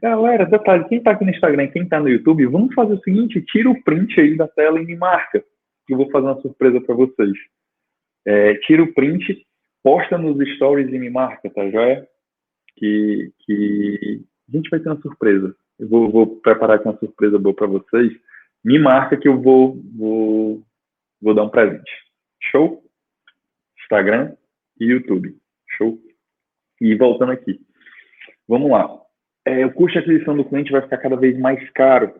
Galera, 0.00 0.46
detalhe, 0.46 0.88
quem 0.88 0.98
está 0.98 1.12
aqui 1.12 1.24
no 1.24 1.30
Instagram, 1.30 1.68
quem 1.68 1.82
está 1.82 2.00
no 2.00 2.08
YouTube, 2.08 2.46
vamos 2.46 2.74
fazer 2.74 2.94
o 2.94 3.02
seguinte, 3.02 3.42
tira 3.42 3.68
o 3.68 3.82
print 3.82 4.20
aí 4.20 4.36
da 4.36 4.48
tela 4.48 4.80
e 4.80 4.86
me 4.86 4.96
marca, 4.96 5.44
que 5.86 5.92
eu 5.92 5.98
vou 5.98 6.10
fazer 6.10 6.26
uma 6.26 6.40
surpresa 6.40 6.80
para 6.80 6.94
vocês. 6.94 7.36
É, 8.26 8.54
tira 8.66 8.82
o 8.82 8.92
print, 8.92 9.46
posta 9.82 10.16
nos 10.18 10.36
stories 10.56 10.92
e 10.92 10.98
me 10.98 11.10
marca, 11.10 11.50
tá 11.50 11.68
joia? 11.70 12.06
Que, 12.76 13.30
que 13.40 14.22
a 14.48 14.56
gente 14.56 14.70
vai 14.70 14.80
ter 14.80 14.88
uma 14.88 15.00
surpresa. 15.00 15.54
Eu 15.80 15.88
vou, 15.88 16.10
vou 16.10 16.26
preparar 16.40 16.76
aqui 16.76 16.86
uma 16.86 16.98
surpresa 16.98 17.38
boa 17.38 17.54
para 17.54 17.66
vocês 17.66 18.12
me 18.64 18.78
marca 18.78 19.16
que 19.16 19.28
eu 19.28 19.40
vou, 19.40 19.80
vou, 19.96 20.62
vou 21.20 21.34
dar 21.34 21.44
um 21.44 21.48
presente. 21.48 21.90
Show? 22.50 22.82
Instagram 23.80 24.34
e 24.78 24.84
YouTube. 24.84 25.36
Show? 25.76 25.98
E 26.80 26.94
voltando 26.94 27.32
aqui. 27.32 27.60
Vamos 28.46 28.70
lá. 28.70 28.88
É, 29.44 29.64
o 29.64 29.72
custo 29.72 29.98
de 29.98 29.98
aquisição 29.98 30.36
do 30.36 30.44
cliente 30.44 30.72
vai 30.72 30.82
ficar 30.82 30.98
cada 30.98 31.16
vez 31.16 31.38
mais 31.38 31.68
caro. 31.70 32.14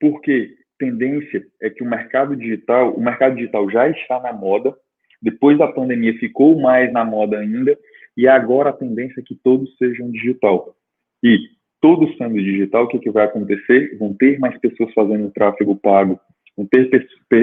Porque 0.00 0.56
tendência 0.78 1.46
é 1.60 1.70
que 1.70 1.82
o 1.82 1.88
mercado 1.88 2.34
digital, 2.36 2.94
o 2.94 3.00
mercado 3.00 3.36
digital 3.36 3.70
já 3.70 3.88
está 3.88 4.20
na 4.20 4.32
moda, 4.32 4.74
depois 5.20 5.58
da 5.58 5.68
pandemia 5.68 6.18
ficou 6.18 6.60
mais 6.60 6.92
na 6.92 7.04
moda 7.04 7.38
ainda, 7.38 7.78
e 8.16 8.26
agora 8.26 8.70
a 8.70 8.74
tendência 8.74 9.20
é 9.20 9.24
que 9.24 9.34
todos 9.34 9.76
sejam 9.76 10.10
digital. 10.10 10.76
E 11.22 11.38
tudo 11.84 12.10
sendo 12.16 12.42
digital, 12.42 12.84
o 12.84 12.88
que, 12.88 12.98
que 12.98 13.10
vai 13.10 13.26
acontecer? 13.26 13.98
Vão 13.98 14.14
ter 14.14 14.38
mais 14.38 14.58
pessoas 14.58 14.90
fazendo 14.94 15.30
tráfego 15.30 15.76
pago, 15.76 16.18
vão 16.56 16.66
ter 16.66 16.88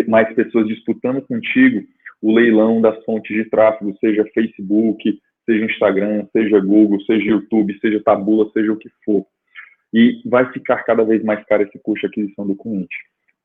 mais 0.08 0.34
pessoas 0.34 0.65
disputando 0.65 1.21
contigo 1.21 1.84
o 2.19 2.34
leilão 2.34 2.82
das 2.82 3.06
fontes 3.06 3.36
de 3.36 3.47
tráfego, 3.51 3.95
seja 3.99 4.25
Facebook, 4.34 5.21
seja 5.45 5.65
Instagram, 5.65 6.25
seja 6.32 6.60
Google, 6.60 6.99
seja 7.01 7.23
YouTube, 7.23 7.77
seja 7.80 8.01
Tabula, 8.04 8.49
seja 8.51 8.73
o 8.73 8.77
que 8.77 8.89
for. 9.06 9.23
E 9.93 10.19
vai 10.25 10.51
ficar 10.51 10.84
cada 10.86 11.04
vez 11.04 11.23
mais 11.23 11.45
caro 11.45 11.62
esse 11.62 11.77
custo 11.77 12.08
de 12.08 12.08
aquisição 12.08 12.47
do 12.47 12.56
cliente. 12.56 12.95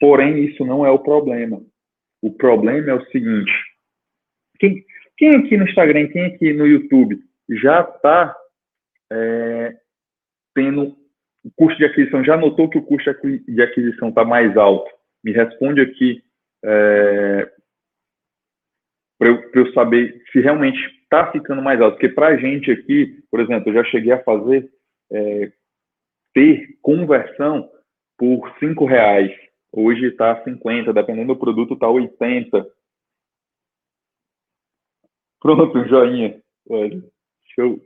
Porém, 0.00 0.46
isso 0.46 0.64
não 0.64 0.86
é 0.86 0.90
o 0.90 0.98
problema. 0.98 1.60
O 2.22 2.32
problema 2.32 2.92
é 2.92 2.94
o 2.94 3.04
seguinte: 3.08 3.52
quem, 4.58 4.82
quem 5.18 5.36
aqui 5.36 5.58
no 5.58 5.68
Instagram, 5.68 6.08
quem 6.08 6.24
aqui 6.24 6.54
no 6.54 6.66
YouTube 6.66 7.18
já 7.50 7.82
está 7.82 8.34
é, 9.12 9.76
tendo 10.56 10.96
o 11.44 11.50
custo 11.54 11.78
de 11.78 11.84
aquisição, 11.84 12.24
já 12.24 12.36
notou 12.36 12.68
que 12.68 12.78
o 12.78 12.82
custo 12.82 13.10
de 13.46 13.62
aquisição 13.62 14.08
está 14.08 14.24
mais 14.24 14.56
alto? 14.56 14.90
Me 15.22 15.30
responde 15.30 15.82
aqui 15.82 16.24
é, 16.64 17.52
para 19.18 19.28
eu, 19.28 19.50
eu, 19.54 19.72
saber 19.74 20.24
se 20.32 20.40
realmente 20.40 20.78
está 21.02 21.30
ficando 21.30 21.62
mais 21.62 21.80
alto. 21.80 21.94
Porque 21.94 22.08
para 22.08 22.28
a 22.28 22.36
gente 22.36 22.70
aqui, 22.70 23.22
por 23.30 23.40
exemplo, 23.40 23.68
eu 23.68 23.74
já 23.74 23.84
cheguei 23.84 24.12
a 24.12 24.24
fazer 24.24 24.68
é, 25.12 25.52
ter 26.34 26.78
conversão 26.80 27.70
por 28.18 28.50
cinco 28.58 28.86
reais. 28.86 29.30
Hoje 29.70 30.06
está 30.06 30.42
50, 30.42 30.92
dependendo 30.92 31.34
do 31.34 31.38
produto, 31.38 31.74
está 31.74 31.88
80. 31.88 32.66
Pronto, 35.38 35.84
joinha. 35.86 36.40
Olha, 36.68 37.02
show 37.54 37.78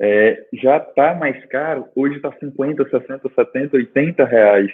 é, 0.00 0.46
já 0.52 0.78
está 0.78 1.14
mais 1.14 1.44
caro, 1.46 1.88
hoje 1.94 2.16
está 2.16 2.32
50, 2.32 2.88
60, 2.88 3.28
70, 3.34 3.76
80 3.76 4.24
reais 4.24 4.70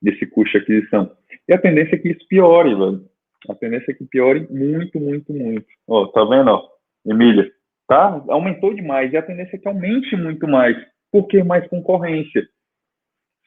desse 0.00 0.26
custo 0.26 0.58
de 0.58 0.64
aquisição. 0.64 1.16
E 1.48 1.54
a 1.54 1.58
tendência 1.58 1.96
é 1.96 1.98
que 1.98 2.10
isso 2.10 2.26
piore, 2.28 2.74
velho. 2.74 3.04
A 3.48 3.54
tendência 3.54 3.92
é 3.92 3.94
que 3.94 4.04
piore 4.04 4.46
muito, 4.50 4.98
muito, 4.98 5.32
muito. 5.32 5.66
Ó, 5.86 6.06
tá 6.06 6.24
vendo, 6.24 6.50
ó? 6.50 6.68
Emília, 7.06 7.50
tá? 7.86 8.24
Aumentou 8.28 8.74
demais 8.74 9.12
e 9.12 9.16
a 9.16 9.22
tendência 9.22 9.56
é 9.56 9.58
que 9.58 9.68
aumente 9.68 10.16
muito 10.16 10.48
mais, 10.48 10.76
porque 11.12 11.42
mais 11.42 11.66
concorrência. 11.68 12.46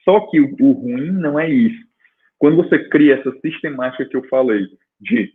Só 0.04 0.20
que 0.30 0.40
o, 0.40 0.56
o 0.60 0.72
ruim 0.74 1.12
não 1.12 1.40
é 1.40 1.50
isso. 1.50 1.88
Quando 2.38 2.58
você 2.58 2.88
cria 2.90 3.16
essa 3.16 3.32
sistemática 3.40 4.06
que 4.06 4.16
eu 4.16 4.24
falei 4.28 4.68
de 5.02 5.34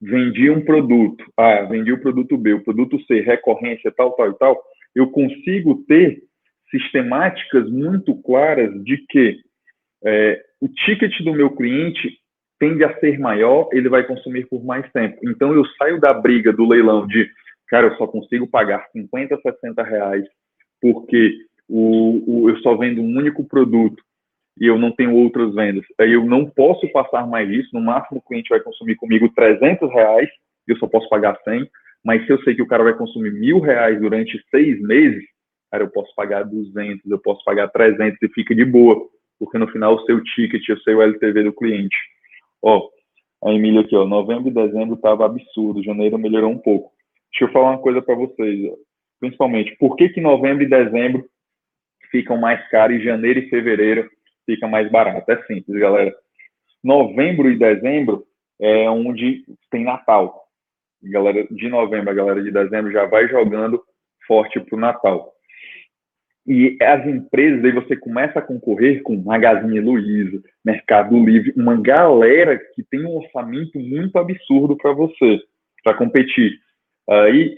vendi 0.00 0.50
um 0.50 0.64
produto 0.64 1.24
A, 1.36 1.62
vendi 1.62 1.92
o 1.92 2.00
produto 2.00 2.36
B, 2.36 2.54
o 2.54 2.64
produto 2.64 3.00
C, 3.04 3.20
recorrência, 3.20 3.92
tal, 3.96 4.12
tal 4.12 4.30
e 4.30 4.34
tal, 4.38 4.62
eu 4.94 5.10
consigo 5.10 5.84
ter 5.86 6.22
sistemáticas 6.70 7.68
muito 7.70 8.14
claras 8.22 8.72
de 8.84 8.98
que 9.08 9.38
é, 10.04 10.42
o 10.60 10.68
ticket 10.68 11.22
do 11.22 11.32
meu 11.32 11.50
cliente 11.50 12.18
tende 12.58 12.84
a 12.84 12.98
ser 12.98 13.18
maior, 13.18 13.68
ele 13.72 13.88
vai 13.88 14.04
consumir 14.04 14.46
por 14.46 14.64
mais 14.64 14.90
tempo. 14.92 15.16
Então 15.24 15.52
eu 15.54 15.64
saio 15.76 16.00
da 16.00 16.12
briga 16.12 16.52
do 16.52 16.66
leilão 16.66 17.06
de, 17.06 17.28
cara, 17.68 17.88
eu 17.88 17.96
só 17.96 18.06
consigo 18.06 18.46
pagar 18.46 18.86
50, 18.92 19.38
60 19.40 19.82
reais 19.82 20.24
porque 20.80 21.34
o, 21.68 22.42
o, 22.44 22.50
eu 22.50 22.56
só 22.58 22.76
vendo 22.76 23.00
um 23.02 23.16
único 23.16 23.44
produto 23.44 24.02
e 24.60 24.66
eu 24.66 24.78
não 24.78 24.90
tenho 24.90 25.14
outras 25.14 25.54
vendas. 25.54 25.84
Aí 25.98 26.12
eu 26.12 26.24
não 26.24 26.46
posso 26.46 26.86
passar 26.92 27.26
mais 27.26 27.48
disso, 27.48 27.70
no 27.72 27.80
máximo 27.80 28.18
o 28.18 28.22
cliente 28.22 28.48
vai 28.48 28.60
consumir 28.60 28.96
comigo 28.96 29.28
300 29.34 29.90
reais, 29.92 30.28
eu 30.66 30.76
só 30.76 30.86
posso 30.86 31.08
pagar 31.08 31.38
100, 31.44 31.68
mas 32.04 32.24
se 32.26 32.32
eu 32.32 32.42
sei 32.42 32.54
que 32.54 32.62
o 32.62 32.66
cara 32.66 32.84
vai 32.84 32.94
consumir 32.94 33.32
mil 33.32 33.60
reais 33.60 34.00
durante 34.00 34.42
seis 34.50 34.80
meses, 34.82 35.24
cara, 35.70 35.84
eu 35.84 35.90
posso 35.90 36.14
pagar 36.14 36.44
200, 36.44 37.10
eu 37.10 37.18
posso 37.18 37.42
pagar 37.44 37.68
300 37.68 38.18
e 38.22 38.28
fica 38.28 38.54
de 38.54 38.64
boa, 38.64 39.08
porque 39.38 39.58
no 39.58 39.68
final 39.68 39.94
o 39.94 40.04
seu 40.04 40.22
ticket, 40.22 40.66
eu 40.68 40.78
sei 40.80 40.94
o 40.94 41.02
LTV 41.02 41.44
do 41.44 41.52
cliente. 41.52 41.96
Ó, 42.62 42.88
A 43.44 43.52
Emília 43.52 43.82
aqui, 43.82 43.94
ó, 43.94 44.04
novembro 44.04 44.48
e 44.48 44.54
dezembro 44.54 44.96
estava 44.96 45.26
absurdo, 45.26 45.82
janeiro 45.82 46.18
melhorou 46.18 46.50
um 46.50 46.58
pouco. 46.58 46.90
Deixa 47.30 47.44
eu 47.44 47.52
falar 47.52 47.70
uma 47.70 47.78
coisa 47.78 48.02
para 48.02 48.14
vocês, 48.14 48.70
ó. 48.70 48.74
principalmente, 49.20 49.76
por 49.78 49.96
que 49.96 50.08
que 50.08 50.20
novembro 50.20 50.64
e 50.64 50.68
dezembro 50.68 51.24
ficam 52.10 52.36
mais 52.36 52.66
caros 52.70 52.96
e 52.98 53.04
janeiro 53.04 53.38
e 53.40 53.48
fevereiro 53.48 54.10
fica 54.48 54.66
mais 54.66 54.90
barato? 54.90 55.30
É 55.30 55.42
simples, 55.42 55.78
galera. 55.78 56.14
Novembro 56.82 57.50
e 57.50 57.58
dezembro 57.58 58.24
é 58.58 58.88
onde 58.88 59.44
tem 59.70 59.84
Natal. 59.84 60.48
galera 61.02 61.46
de 61.50 61.68
novembro, 61.68 62.10
a 62.10 62.14
galera 62.14 62.42
de 62.42 62.50
dezembro 62.50 62.90
já 62.90 63.04
vai 63.04 63.28
jogando 63.28 63.82
forte 64.26 64.58
para 64.58 64.76
o 64.76 64.80
Natal. 64.80 65.32
E 66.46 66.78
as 66.80 67.06
empresas, 67.06 67.62
aí 67.62 67.72
você 67.72 67.94
começa 67.94 68.38
a 68.38 68.42
concorrer 68.42 69.02
com 69.02 69.16
Magazine 69.16 69.80
Luiza, 69.80 70.42
Mercado 70.64 71.22
Livre, 71.22 71.52
uma 71.54 71.78
galera 71.78 72.58
que 72.74 72.82
tem 72.82 73.04
um 73.04 73.16
orçamento 73.16 73.78
muito 73.78 74.18
absurdo 74.18 74.74
para 74.74 74.92
você, 74.92 75.42
para 75.84 75.92
competir. 75.92 76.58
Aí, 77.06 77.54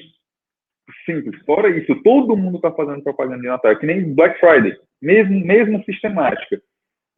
simples, 1.06 1.40
fora 1.44 1.70
isso, 1.70 1.94
todo 2.02 2.36
mundo 2.36 2.56
está 2.56 2.72
fazendo 2.72 3.04
propaganda 3.04 3.40
de 3.40 3.46
Natal, 3.46 3.70
é 3.70 3.76
que 3.76 3.86
nem 3.86 4.12
Black 4.12 4.40
Friday, 4.40 4.76
mesmo, 5.00 5.38
mesma 5.46 5.80
sistemática. 5.84 6.60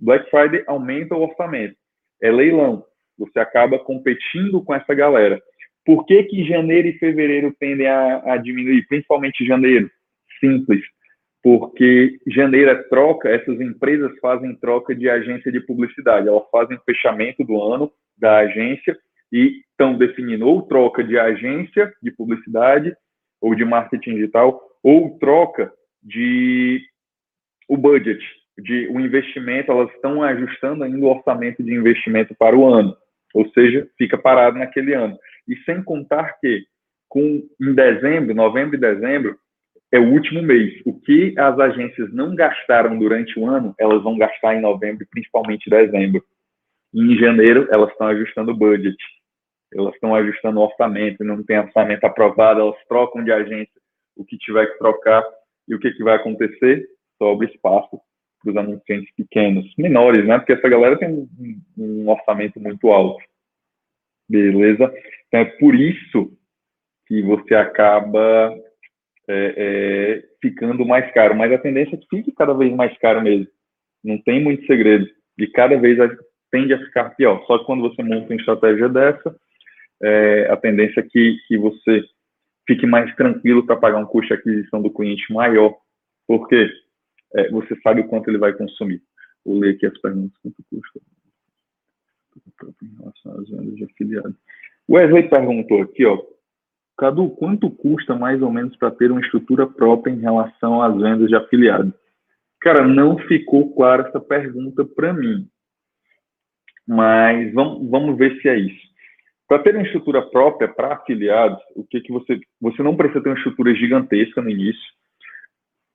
Black 0.03 0.29
Friday 0.31 0.65
aumenta 0.67 1.15
o 1.15 1.23
orçamento, 1.23 1.77
é 2.21 2.31
leilão, 2.31 2.85
você 3.17 3.39
acaba 3.39 3.79
competindo 3.79 4.61
com 4.63 4.75
essa 4.75 4.93
galera. 4.95 5.41
Por 5.85 6.05
que, 6.05 6.25
que 6.25 6.45
janeiro 6.45 6.89
e 6.89 6.99
fevereiro 6.99 7.55
tendem 7.59 7.87
a, 7.87 8.33
a 8.33 8.37
diminuir, 8.37 8.85
principalmente 8.89 9.47
janeiro? 9.47 9.89
Simples. 10.41 10.83
Porque 11.41 12.19
janeiro 12.27 12.71
é 12.71 12.83
troca, 12.85 13.29
essas 13.29 13.61
empresas 13.61 14.13
fazem 14.21 14.55
troca 14.57 14.95
de 14.95 15.09
agência 15.09 15.51
de 15.53 15.61
publicidade, 15.61 16.29
elas 16.29 16.49
fazem 16.51 16.79
fechamento 16.85 17.45
do 17.45 17.61
ano 17.61 17.93
da 18.17 18.39
agência 18.39 18.97
e 19.33 19.63
estão 19.71 19.97
definindo 19.97 20.47
ou 20.47 20.63
troca 20.63 21.03
de 21.03 21.19
agência 21.19 21.93
de 22.03 22.11
publicidade 22.13 22.95
ou 23.41 23.55
de 23.55 23.65
marketing 23.65 24.15
digital 24.15 24.61
ou 24.83 25.19
troca 25.19 25.73
de 26.03 26.81
o 27.69 27.77
budget, 27.77 28.23
de 28.59 28.89
o 28.89 29.01
investimento, 29.01 29.73
elas 29.73 29.91
estão 29.93 30.23
ajustando 30.23 30.85
ainda 30.85 30.99
o 30.99 31.09
orçamento 31.09 31.63
de 31.63 31.75
investimento 31.75 32.35
para 32.35 32.57
o 32.57 32.67
ano, 32.67 32.97
ou 33.35 33.49
seja, 33.51 33.89
fica 33.97 34.19
parado 34.19 34.59
naquele 34.59 34.95
ano. 34.95 35.19
E 35.49 35.57
sem 35.65 35.83
contar 35.83 36.39
que 36.41 36.65
com 37.09 37.43
em 37.61 37.75
dezembro, 37.75 38.35
novembro 38.35 38.77
e 38.77 38.81
dezembro, 38.81 39.37
é 39.93 39.99
o 39.99 40.11
último 40.11 40.43
mês. 40.43 40.81
O 40.87 40.99
que 40.99 41.35
as 41.39 41.59
agências 41.59 42.13
não 42.13 42.35
gastaram 42.35 42.99
durante 42.99 43.39
o 43.39 43.47
ano, 43.47 43.75
elas 43.79 44.03
vão 44.03 44.17
gastar 44.17 44.55
em 44.55 44.63
novembro, 44.63 45.07
principalmente 45.11 45.69
dezembro. 45.69 46.25
E 46.95 47.01
em 47.01 47.19
janeiro, 47.19 47.69
elas 47.71 47.91
estão 47.91 48.07
ajustando 48.07 48.53
o 48.53 48.57
budget. 48.57 48.97
Elas 49.75 49.95
estão 49.95 50.15
ajustando 50.15 50.61
o 50.61 50.65
orçamento, 50.65 51.25
não 51.25 51.43
tem 51.43 51.59
orçamento 51.59 52.05
aprovado, 52.05 52.61
elas 52.61 52.77
trocam 52.89 53.23
de 53.23 53.33
agência 53.33 53.73
o 54.17 54.25
que 54.25 54.37
tiver 54.39 54.67
que 54.67 54.79
trocar. 54.79 55.23
E 55.69 55.75
o 55.75 55.79
que, 55.79 55.91
que 55.93 56.03
vai 56.03 56.17
acontecer? 56.17 56.87
Sobra 57.19 57.47
espaço 57.47 58.01
para 58.43 58.51
os 58.51 58.57
anunciantes 58.57 59.15
pequenos, 59.15 59.73
menores, 59.77 60.27
né? 60.27 60.39
Porque 60.39 60.53
essa 60.53 60.69
galera 60.69 60.99
tem 60.99 61.09
um, 61.09 61.29
um 61.79 62.09
orçamento 62.09 62.61
muito 62.61 62.89
alto. 62.89 63.23
Beleza? 64.29 64.93
Então 65.29 65.41
é 65.41 65.45
por 65.45 65.75
isso 65.75 66.33
que 67.07 67.23
você 67.23 67.55
acaba 67.55 68.55
é, 69.29 69.55
é, 69.57 70.25
ficando 70.41 70.85
mais 70.85 71.13
caro. 71.13 71.37
Mas 71.37 71.53
a 71.53 71.59
tendência 71.59 71.95
é 71.95 71.99
que 71.99 72.07
fique 72.09 72.33
cada 72.33 72.55
vez 72.55 72.73
mais 72.75 72.97
caro 72.99 73.23
mesmo. 73.23 73.49
Não 74.03 74.19
tem 74.19 74.43
muito 74.43 74.67
segredo. 74.67 75.07
E 75.39 75.47
cada 75.47 75.77
vez 75.79 75.99
tende 76.51 76.75
a 76.75 76.79
ficar 76.79 77.11
pior. 77.11 77.45
Só 77.47 77.59
que 77.59 77.65
quando 77.65 77.83
você 77.83 78.03
monta 78.03 78.27
uma 78.27 78.37
estratégia 78.37 78.89
dessa, 78.89 79.37
é, 80.03 80.49
a 80.51 80.57
tendência 80.57 81.01
é 81.01 81.03
que, 81.03 81.37
que 81.47 81.57
você 81.57 82.03
fique 82.67 82.87
mais 82.87 83.15
tranquilo 83.17 83.65
para 83.65 83.77
pagar 83.77 83.99
um 83.99 84.07
custo 84.07 84.29
de 84.29 84.35
aquisição 84.35 84.83
do 84.83 84.93
cliente 84.93 85.33
maior, 85.33 85.75
porque 86.27 86.71
é, 87.35 87.51
você 87.51 87.75
sabe 87.81 88.03
o 88.03 88.09
quanto 88.09 88.29
ele 88.29 88.39
vai 88.39 88.53
consumir. 88.53 89.03
Vou 89.45 89.59
ler 89.59 89.75
aqui 89.75 89.87
as 89.87 89.99
perguntas. 89.99 90.37
Quanto 90.43 90.63
custa? 90.71 91.01
Em 92.83 92.97
relação 92.99 93.41
às 93.41 93.49
vendas 93.49 93.75
de 93.77 93.85
afiliado. 93.85 94.37
O 94.89 94.95
Wesley 94.95 95.29
perguntou 95.29 95.83
aqui, 95.83 96.05
ó, 96.05 96.19
Cadu, 96.97 97.31
quanto 97.31 97.71
custa 97.71 98.15
mais 98.15 98.41
ou 98.43 98.51
menos 98.51 98.77
para 98.77 98.91
ter 98.91 99.11
uma 99.11 99.21
estrutura 99.21 99.67
própria 99.67 100.13
em 100.13 100.21
relação 100.21 100.83
às 100.83 100.95
vendas 100.97 101.29
de 101.29 101.35
afiliados? 101.35 101.93
Cara, 102.61 102.87
não 102.87 103.19
ficou 103.19 103.75
clara 103.75 104.09
essa 104.09 104.21
pergunta 104.21 104.85
para 104.85 105.13
mim. 105.13 105.49
Mas 106.87 107.53
vamos, 107.53 107.89
vamos 107.91 108.17
ver 108.17 108.41
se 108.41 108.49
é 108.49 108.57
isso. 108.59 108.93
Para 109.49 109.63
ter 109.63 109.75
uma 109.75 109.85
estrutura 109.85 110.23
própria 110.23 110.69
para 110.69 110.95
afiliados, 110.95 111.61
o 111.75 111.85
que, 111.85 112.01
que 112.01 112.13
você. 112.13 112.41
Você 112.61 112.83
não 112.83 112.97
precisa 112.97 113.23
ter 113.23 113.31
uma 113.31 113.37
estrutura 113.37 113.75
gigantesca 113.75 114.41
no 114.41 114.51
início. 114.51 114.83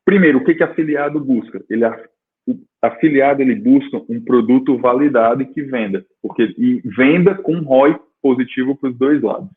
Primeiro, 0.08 0.38
o 0.38 0.44
que, 0.46 0.56
que 0.56 0.64
afiliado 0.64 1.20
busca? 1.20 1.62
Ele, 1.70 1.86
o 1.86 2.58
afiliado 2.82 3.42
ele 3.42 3.56
busca 3.56 3.98
um 4.08 4.24
produto 4.24 4.78
validado 4.78 5.42
e 5.42 5.46
que 5.46 5.62
venda. 5.62 6.06
Porque, 6.22 6.56
e 6.58 6.82
venda 6.86 7.36
com 7.36 7.60
ROI 7.60 8.00
positivo 8.22 8.74
para 8.78 8.90
os 8.90 8.98
dois 8.98 9.22
lados. 9.22 9.50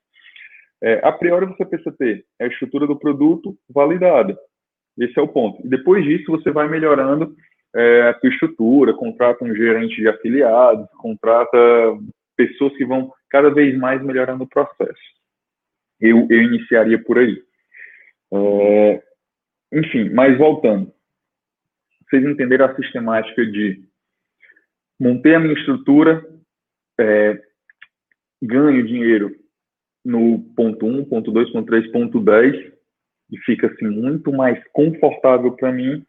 É, 0.83 1.01
a 1.05 1.13
priori, 1.13 1.47
você 1.47 1.65
precisa 1.65 1.93
ter 1.93 2.25
a 2.41 2.47
estrutura 2.47 2.85
do 2.85 2.99
produto 2.99 3.57
validada. 3.73 4.37
Esse 4.99 5.21
é 5.21 5.23
o 5.23 5.29
ponto. 5.29 5.65
E 5.65 5.69
depois 5.69 6.05
disso, 6.05 6.33
você 6.33 6.51
vai 6.51 6.69
melhorando 6.69 7.33
é, 7.73 8.09
a 8.09 8.19
sua 8.19 8.31
estrutura, 8.31 8.93
contrata 8.93 9.45
um 9.45 9.55
gerente 9.55 9.95
de 9.95 10.09
afiliados, 10.09 10.89
contrata 10.99 11.57
pessoas 12.37 12.77
que 12.77 12.85
vão 12.85 13.13
cada 13.29 13.51
vez 13.51 13.79
mais 13.79 14.03
melhorando 14.03 14.43
o 14.43 14.49
processo. 14.49 14.99
Eu, 16.01 16.27
eu 16.29 16.43
iniciaria 16.43 17.01
por 17.01 17.19
aí. 17.19 17.41
É, 18.33 19.10
enfim, 19.73 20.11
mas 20.11 20.37
voltando. 20.37 20.93
Vocês 22.09 22.25
entenderam 22.25 22.67
a 22.67 22.75
sistemática 22.75 23.47
de 23.47 23.85
montei 24.99 25.35
a 25.35 25.41
minha 25.41 25.55
estrutura, 25.55 26.27
é, 26.99 27.41
ganho 28.43 28.87
dinheiro 28.87 29.35
no 30.05 30.41
ponto 30.55 30.87
1, 30.87 31.05
ponto 31.05 31.31
2, 31.31 31.53
ponto 31.53 31.67
3, 31.67 31.93
ponto 31.93 32.21
10 32.21 32.73
e 33.31 33.39
fica 33.45 33.69
assim 33.69 33.87
muito 33.87 34.33
mais 34.33 34.63
confortável 34.73 35.53
para 35.53 35.71
mim 35.71 36.05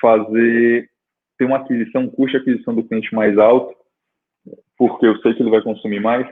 fazer 0.00 0.90
ter 1.38 1.44
uma 1.44 1.58
aquisição, 1.58 2.02
um 2.02 2.10
custo 2.10 2.36
de 2.36 2.42
aquisição 2.42 2.74
do 2.74 2.82
cliente 2.82 3.14
mais 3.14 3.38
alto, 3.38 3.74
porque 4.76 5.06
eu 5.06 5.16
sei 5.20 5.34
que 5.34 5.42
ele 5.42 5.50
vai 5.50 5.62
consumir 5.62 6.00
mais. 6.00 6.26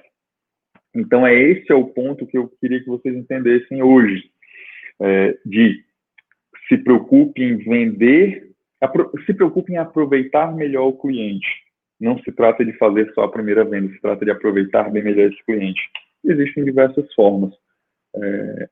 Então 0.95 1.27
é 1.27 1.35
esse 1.35 1.71
é 1.71 1.75
o 1.75 1.87
ponto 1.87 2.27
que 2.27 2.37
eu 2.37 2.49
queria 2.61 2.81
que 2.81 2.89
vocês 2.89 3.15
entendessem 3.15 3.83
hoje, 3.83 4.31
é, 5.01 5.39
de 5.45 5.85
se 6.69 6.79
preocupe 6.79 7.43
em 7.43 7.57
vender, 7.59 8.51
se 9.25 9.35
preocupe 9.35 9.73
em 9.73 9.77
aproveitar 9.77 10.55
melhor 10.55 10.89
o 10.89 10.99
cliente. 10.99 11.47
Não 12.01 12.19
se 12.19 12.31
trata 12.33 12.65
de 12.65 12.73
fazer 12.75 13.11
só 13.15 13.25
a 13.25 13.31
primeira 13.31 13.65
venda, 13.65 13.93
se 13.93 14.01
trata 14.01 14.25
de 14.25 14.31
aproveitar 14.31 14.91
bem 14.91 15.03
melhor 15.03 15.31
esse 15.31 15.45
cliente 15.45 15.81
existem 16.31 16.65
diversas 16.65 17.13
formas. 17.15 17.53
É, 18.15 18.69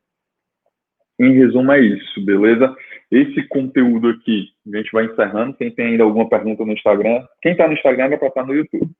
em 1.20 1.32
resumo, 1.32 1.70
é 1.72 1.80
isso, 1.80 2.24
beleza? 2.24 2.74
Esse 3.10 3.46
conteúdo 3.48 4.08
aqui, 4.08 4.48
a 4.72 4.76
gente 4.76 4.90
vai 4.92 5.04
encerrando. 5.04 5.56
Quem 5.56 5.70
tem 5.70 5.86
ainda 5.86 6.02
alguma 6.02 6.28
pergunta 6.28 6.64
no 6.64 6.72
Instagram, 6.72 7.24
quem 7.40 7.52
está 7.52 7.68
no 7.68 7.74
Instagram 7.74 8.06
é 8.06 8.16
para 8.16 8.28
estar 8.28 8.44
no 8.44 8.54
YouTube. 8.54 8.90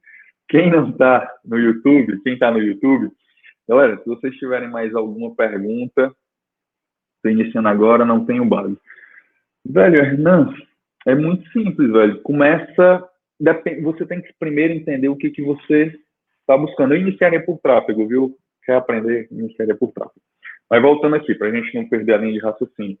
Quem 0.47 0.69
não 0.69 0.89
está 0.89 1.29
no 1.43 1.57
YouTube, 1.57 2.21
quem 2.23 2.33
está 2.33 2.51
no 2.51 2.59
YouTube, 2.59 3.11
galera, 3.67 3.97
se 3.97 4.05
vocês 4.05 4.35
tiverem 4.35 4.69
mais 4.69 4.93
alguma 4.93 5.35
pergunta, 5.35 6.13
estou 7.25 7.31
iniciando 7.31 7.67
agora, 7.67 8.05
não 8.05 8.25
tenho 8.25 8.45
base. 8.45 8.77
Velho, 9.65 9.95
Hernan, 9.97 10.53
é 11.07 11.15
muito 11.15 11.49
simples, 11.51 11.91
velho. 11.91 12.21
Começa, 12.21 13.03
você 13.81 14.05
tem 14.05 14.21
que 14.21 14.33
primeiro 14.39 14.73
entender 14.73 15.09
o 15.09 15.15
que, 15.15 15.31
que 15.31 15.41
você 15.41 15.95
está 16.41 16.57
buscando. 16.57 16.93
Eu 16.93 17.01
iniciaria 17.01 17.43
por 17.43 17.57
tráfego, 17.59 18.07
viu? 18.07 18.37
quer 18.63 18.75
aprender 18.75 19.27
ministério 19.31 19.77
por 19.77 19.91
tráfego. 19.91 20.21
Mas 20.69 20.81
voltando 20.81 21.15
aqui, 21.15 21.35
para 21.35 21.47
a 21.47 21.51
gente 21.51 21.73
não 21.75 21.87
perder 21.87 22.13
a 22.13 22.17
linha 22.17 22.33
de 22.33 22.39
raciocínio. 22.39 22.97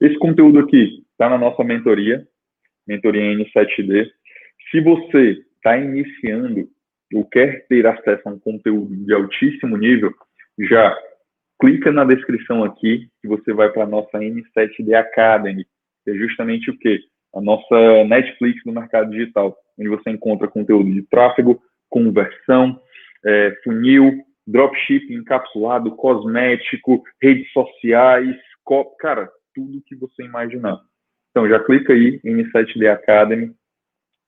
Esse 0.00 0.18
conteúdo 0.18 0.58
aqui 0.58 1.04
está 1.12 1.28
na 1.28 1.36
nossa 1.36 1.62
mentoria, 1.62 2.26
mentoria 2.86 3.22
N7D. 3.22 4.10
Se 4.70 4.80
você 4.80 5.44
está 5.56 5.76
iniciando 5.76 6.66
ou 7.12 7.26
quer 7.26 7.66
ter 7.68 7.86
acesso 7.86 8.26
a 8.26 8.32
um 8.32 8.38
conteúdo 8.38 8.96
de 8.96 9.12
altíssimo 9.12 9.76
nível, 9.76 10.14
já 10.58 10.96
clica 11.62 11.92
na 11.92 12.04
descrição 12.04 12.64
aqui 12.64 13.08
que 13.20 13.28
você 13.28 13.52
vai 13.52 13.70
para 13.70 13.84
a 13.84 13.86
nossa 13.86 14.18
N7D 14.18 14.94
Academy, 14.94 15.64
que 16.04 16.10
é 16.10 16.14
justamente 16.14 16.68
o 16.68 16.76
quê? 16.76 16.98
A 17.32 17.40
nossa 17.40 18.04
Netflix 18.04 18.60
do 18.64 18.72
mercado 18.72 19.12
digital, 19.12 19.56
onde 19.78 19.88
você 19.88 20.10
encontra 20.10 20.48
conteúdo 20.48 20.90
de 20.90 21.02
tráfego, 21.02 21.62
conversão, 21.88 22.80
é, 23.24 23.56
funil, 23.62 24.24
dropshipping 24.44 25.14
encapsulado, 25.14 25.92
cosmético, 25.92 27.04
redes 27.22 27.48
sociais, 27.52 28.36
co 28.64 28.84
cara, 28.96 29.30
tudo 29.54 29.84
que 29.86 29.94
você 29.94 30.24
imaginar. 30.24 30.80
Então 31.30 31.48
já 31.48 31.60
clica 31.60 31.92
aí 31.92 32.20
em 32.24 32.40
Insight 32.40 32.84
Academy, 32.88 33.54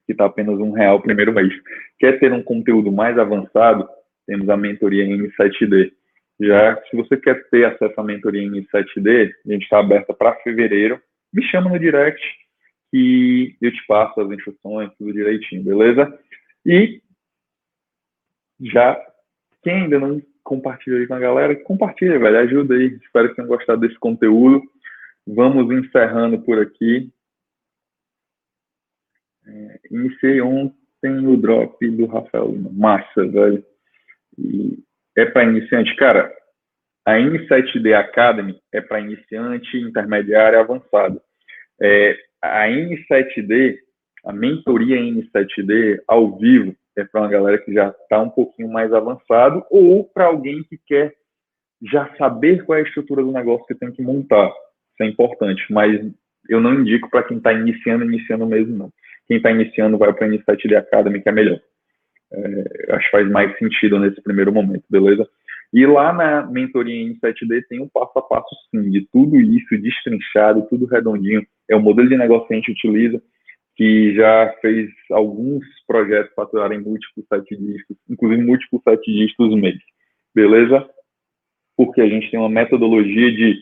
que 0.07 0.13
está 0.13 0.27
apenas 0.27 0.61
um 0.61 0.71
real 0.71 0.99
o 0.99 1.03
primeiro 1.03 1.33
mês. 1.33 1.53
Quer 1.99 2.21
ter 2.21 2.33
um 2.33 2.45
conteúdo 2.45 2.93
mais 2.93 3.19
avançado? 3.19 3.89
temos 4.27 4.49
a 4.49 4.57
mentoria 4.57 5.05
M7D. 5.05 5.93
Já 6.41 6.83
se 6.85 6.97
você 6.97 7.17
quer 7.17 7.49
ter 7.49 7.65
acesso 7.65 7.95
à 7.99 8.03
mentoria 8.03 8.43
M7D, 8.43 9.33
a 9.47 9.53
gente 9.53 9.63
está 9.63 9.79
aberta 9.79 10.13
para 10.13 10.35
fevereiro, 10.37 11.01
me 11.33 11.43
chama 11.45 11.71
no 11.71 11.79
direct 11.79 12.23
que 12.91 13.57
eu 13.61 13.73
te 13.73 13.87
passo 13.87 14.21
as 14.21 14.31
instruções, 14.31 14.93
tudo 14.97 15.13
direitinho, 15.13 15.65
beleza? 15.65 16.17
E 16.65 17.03
já, 18.61 19.01
quem 19.63 19.83
ainda 19.83 19.99
não 19.99 20.23
compartilha 20.45 20.99
aí 20.99 21.07
com 21.07 21.15
a 21.15 21.19
galera, 21.19 21.57
compartilha, 21.57 22.19
velho, 22.19 22.39
ajuda 22.39 22.75
aí. 22.75 22.99
Espero 23.03 23.31
que 23.31 23.37
tenham 23.37 23.49
gostado 23.49 23.81
desse 23.81 23.99
conteúdo. 23.99 24.63
Vamos 25.27 25.73
encerrando 25.73 26.41
por 26.43 26.61
aqui. 26.61 27.11
É, 29.47 29.81
iniciei 29.91 30.41
ontem 30.41 31.27
o 31.27 31.37
drop 31.37 31.87
do 31.91 32.07
Rafael 32.07 32.53
Massa, 32.73 33.27
velho. 33.27 33.65
E 34.39 34.79
é 35.17 35.25
para 35.25 35.45
iniciante. 35.45 35.95
Cara, 35.97 36.33
a 37.07 37.13
N7D 37.15 37.95
Academy 37.95 38.59
é 38.73 38.81
para 38.81 39.01
iniciante, 39.01 39.79
intermediário 39.79 40.57
e 40.57 40.61
avançado. 40.61 41.21
É, 41.81 42.17
a 42.41 42.67
N7D, 42.67 43.77
a 44.25 44.33
mentoria 44.33 44.97
N7D 44.97 46.01
ao 46.09 46.39
vivo, 46.39 46.75
é 46.97 47.05
para 47.05 47.23
uma 47.23 47.29
galera 47.29 47.59
que 47.59 47.73
já 47.73 47.89
está 47.89 48.21
um 48.21 48.31
pouquinho 48.31 48.71
mais 48.71 48.93
avançado 48.93 49.65
ou 49.69 50.05
para 50.05 50.27
alguém 50.27 50.63
que 50.63 50.79
quer 50.87 51.13
já 51.83 52.15
saber 52.17 52.65
qual 52.65 52.79
é 52.79 52.83
a 52.83 52.85
estrutura 52.85 53.23
do 53.23 53.33
negócio 53.33 53.67
que 53.67 53.75
tem 53.75 53.91
que 53.91 54.03
montar. 54.03 54.49
Isso 54.49 55.03
é 55.03 55.07
importante, 55.07 55.65
mas 55.71 56.01
eu 56.49 56.61
não 56.61 56.75
indico 56.75 57.11
para 57.11 57.25
quem 57.25 57.39
está 57.39 57.53
iniciando, 57.53 58.05
iniciando 58.05 58.47
mesmo, 58.47 58.77
não. 58.77 58.93
Quem 59.27 59.39
está 59.39 59.51
iniciando 59.51 59.99
vai 59.99 60.13
para 60.13 60.27
a 60.27 60.31
N7D 60.31 60.77
Academy, 60.77 61.21
que 61.21 61.29
é 61.29 61.33
melhor. 61.33 61.61
É, 62.33 62.95
acho 62.95 63.05
que 63.05 63.11
faz 63.11 63.31
mais 63.31 63.57
sentido 63.59 63.99
nesse 63.99 64.21
primeiro 64.23 64.53
momento, 64.53 64.85
beleza? 64.91 65.29
E 65.73 65.85
lá 65.87 66.13
na 66.13 66.47
mentoria 66.47 66.95
em 66.95 67.19
7D 67.19 67.65
tem 67.69 67.81
um 67.81 67.89
passo 67.89 68.17
a 68.17 68.23
passo, 68.23 68.55
sim, 68.71 68.91
de 68.91 69.09
tudo 69.13 69.41
isso 69.41 69.77
destrinchado, 69.77 70.67
tudo 70.69 70.87
redondinho. 70.87 71.45
É 71.69 71.75
o 71.75 71.81
modelo 71.81 72.09
de 72.09 72.17
negócio 72.17 72.47
que 72.47 72.55
a 72.55 72.57
gente 72.57 72.71
utiliza, 72.71 73.21
que 73.77 74.15
já 74.15 74.55
fez 74.61 74.89
alguns 75.11 75.65
projetos 75.87 76.33
faturarem 76.35 76.81
múltiplos 76.81 77.27
sete 77.29 77.57
dígitos, 77.57 77.97
inclusive 78.09 78.43
múltiplos 78.43 78.83
sete 78.85 79.13
dígitos 79.13 79.55
mês. 79.61 79.79
Beleza? 80.35 80.89
Porque 81.77 82.01
a 82.01 82.09
gente 82.09 82.31
tem 82.31 82.39
uma 82.39 82.49
metodologia 82.49 83.33
de 83.33 83.57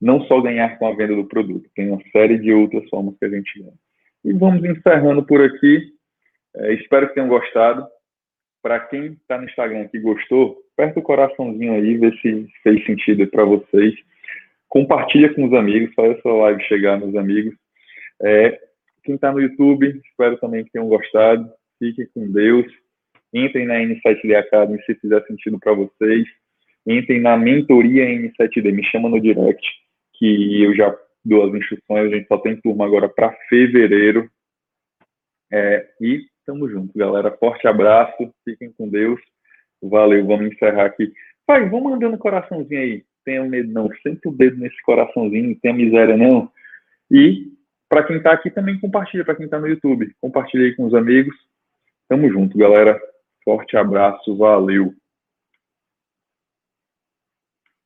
não 0.00 0.24
só 0.24 0.40
ganhar 0.40 0.78
com 0.78 0.86
a 0.86 0.94
venda 0.94 1.14
do 1.14 1.26
produto, 1.26 1.68
tem 1.74 1.90
uma 1.90 2.00
série 2.10 2.38
de 2.38 2.52
outras 2.52 2.88
formas 2.88 3.16
que 3.18 3.24
a 3.24 3.28
gente 3.28 3.58
ganha. 3.58 3.72
E 4.24 4.32
vamos 4.32 4.64
encerrando 4.64 5.22
por 5.22 5.42
aqui. 5.42 5.93
É, 6.56 6.74
espero 6.74 7.08
que 7.08 7.14
tenham 7.14 7.28
gostado. 7.28 7.86
Para 8.62 8.80
quem 8.80 9.12
está 9.12 9.36
no 9.36 9.44
Instagram 9.44 9.88
que 9.88 9.98
gostou, 9.98 10.58
aperta 10.72 10.98
o 10.98 11.02
coraçãozinho 11.02 11.74
aí, 11.74 11.98
vê 11.98 12.10
se 12.18 12.48
fez 12.62 12.84
sentido 12.86 13.26
para 13.26 13.44
vocês. 13.44 13.94
Compartilha 14.68 15.32
com 15.34 15.44
os 15.44 15.52
amigos, 15.52 15.94
faz 15.94 16.16
essa 16.18 16.28
live 16.28 16.62
chegar 16.64 16.98
nos 16.98 17.14
amigos. 17.14 17.54
É, 18.22 18.58
quem 19.02 19.16
está 19.16 19.30
no 19.30 19.40
YouTube, 19.40 20.00
espero 20.08 20.38
também 20.38 20.64
que 20.64 20.70
tenham 20.70 20.88
gostado. 20.88 21.48
Fiquem 21.78 22.06
com 22.14 22.32
Deus. 22.32 22.66
Entrem 23.32 23.66
na 23.66 23.74
N7D 23.74 24.34
Academy 24.34 24.82
se 24.84 24.94
fizer 24.94 25.22
sentido 25.26 25.58
para 25.58 25.74
vocês. 25.74 26.26
Entrem 26.86 27.20
na 27.20 27.36
mentoria 27.36 28.04
N7D, 28.04 28.72
me 28.72 28.84
chama 28.84 29.08
no 29.08 29.20
direct, 29.20 29.66
que 30.14 30.62
eu 30.62 30.74
já 30.74 30.96
dou 31.24 31.44
as 31.44 31.54
instruções. 31.54 32.12
A 32.12 32.16
gente 32.16 32.28
só 32.28 32.38
tem 32.38 32.56
turma 32.60 32.86
agora 32.86 33.08
para 33.08 33.32
fevereiro. 33.48 34.30
É, 35.52 35.86
e 36.00 36.22
Tamo 36.46 36.68
junto, 36.68 36.96
galera. 36.96 37.30
Forte 37.38 37.66
abraço. 37.66 38.32
Fiquem 38.44 38.72
com 38.72 38.88
Deus. 38.88 39.20
Valeu. 39.82 40.26
Vamos 40.26 40.52
encerrar 40.52 40.86
aqui. 40.86 41.12
Pai, 41.46 41.68
vamos 41.68 41.92
mandando 41.92 42.18
coraçãozinho 42.18 42.80
aí. 42.80 43.04
Tenha 43.24 43.44
medo 43.44 43.72
não. 43.72 43.88
Sente 44.02 44.28
o 44.28 44.32
dedo 44.32 44.58
nesse 44.58 44.80
coraçãozinho. 44.82 45.48
Não 45.48 45.54
tenha 45.56 45.74
miséria 45.74 46.16
não. 46.16 46.50
E 47.10 47.52
para 47.88 48.02
quem 48.04 48.20
tá 48.22 48.32
aqui 48.32 48.50
também 48.50 48.78
compartilha. 48.78 49.24
Para 49.24 49.36
quem 49.36 49.48
tá 49.48 49.58
no 49.58 49.68
YouTube, 49.68 50.12
compartilha 50.20 50.64
aí 50.64 50.74
com 50.74 50.84
os 50.84 50.94
amigos. 50.94 51.34
Tamo 52.08 52.30
junto, 52.30 52.56
galera. 52.58 53.00
Forte 53.44 53.76
abraço. 53.76 54.36
Valeu. 54.36 54.94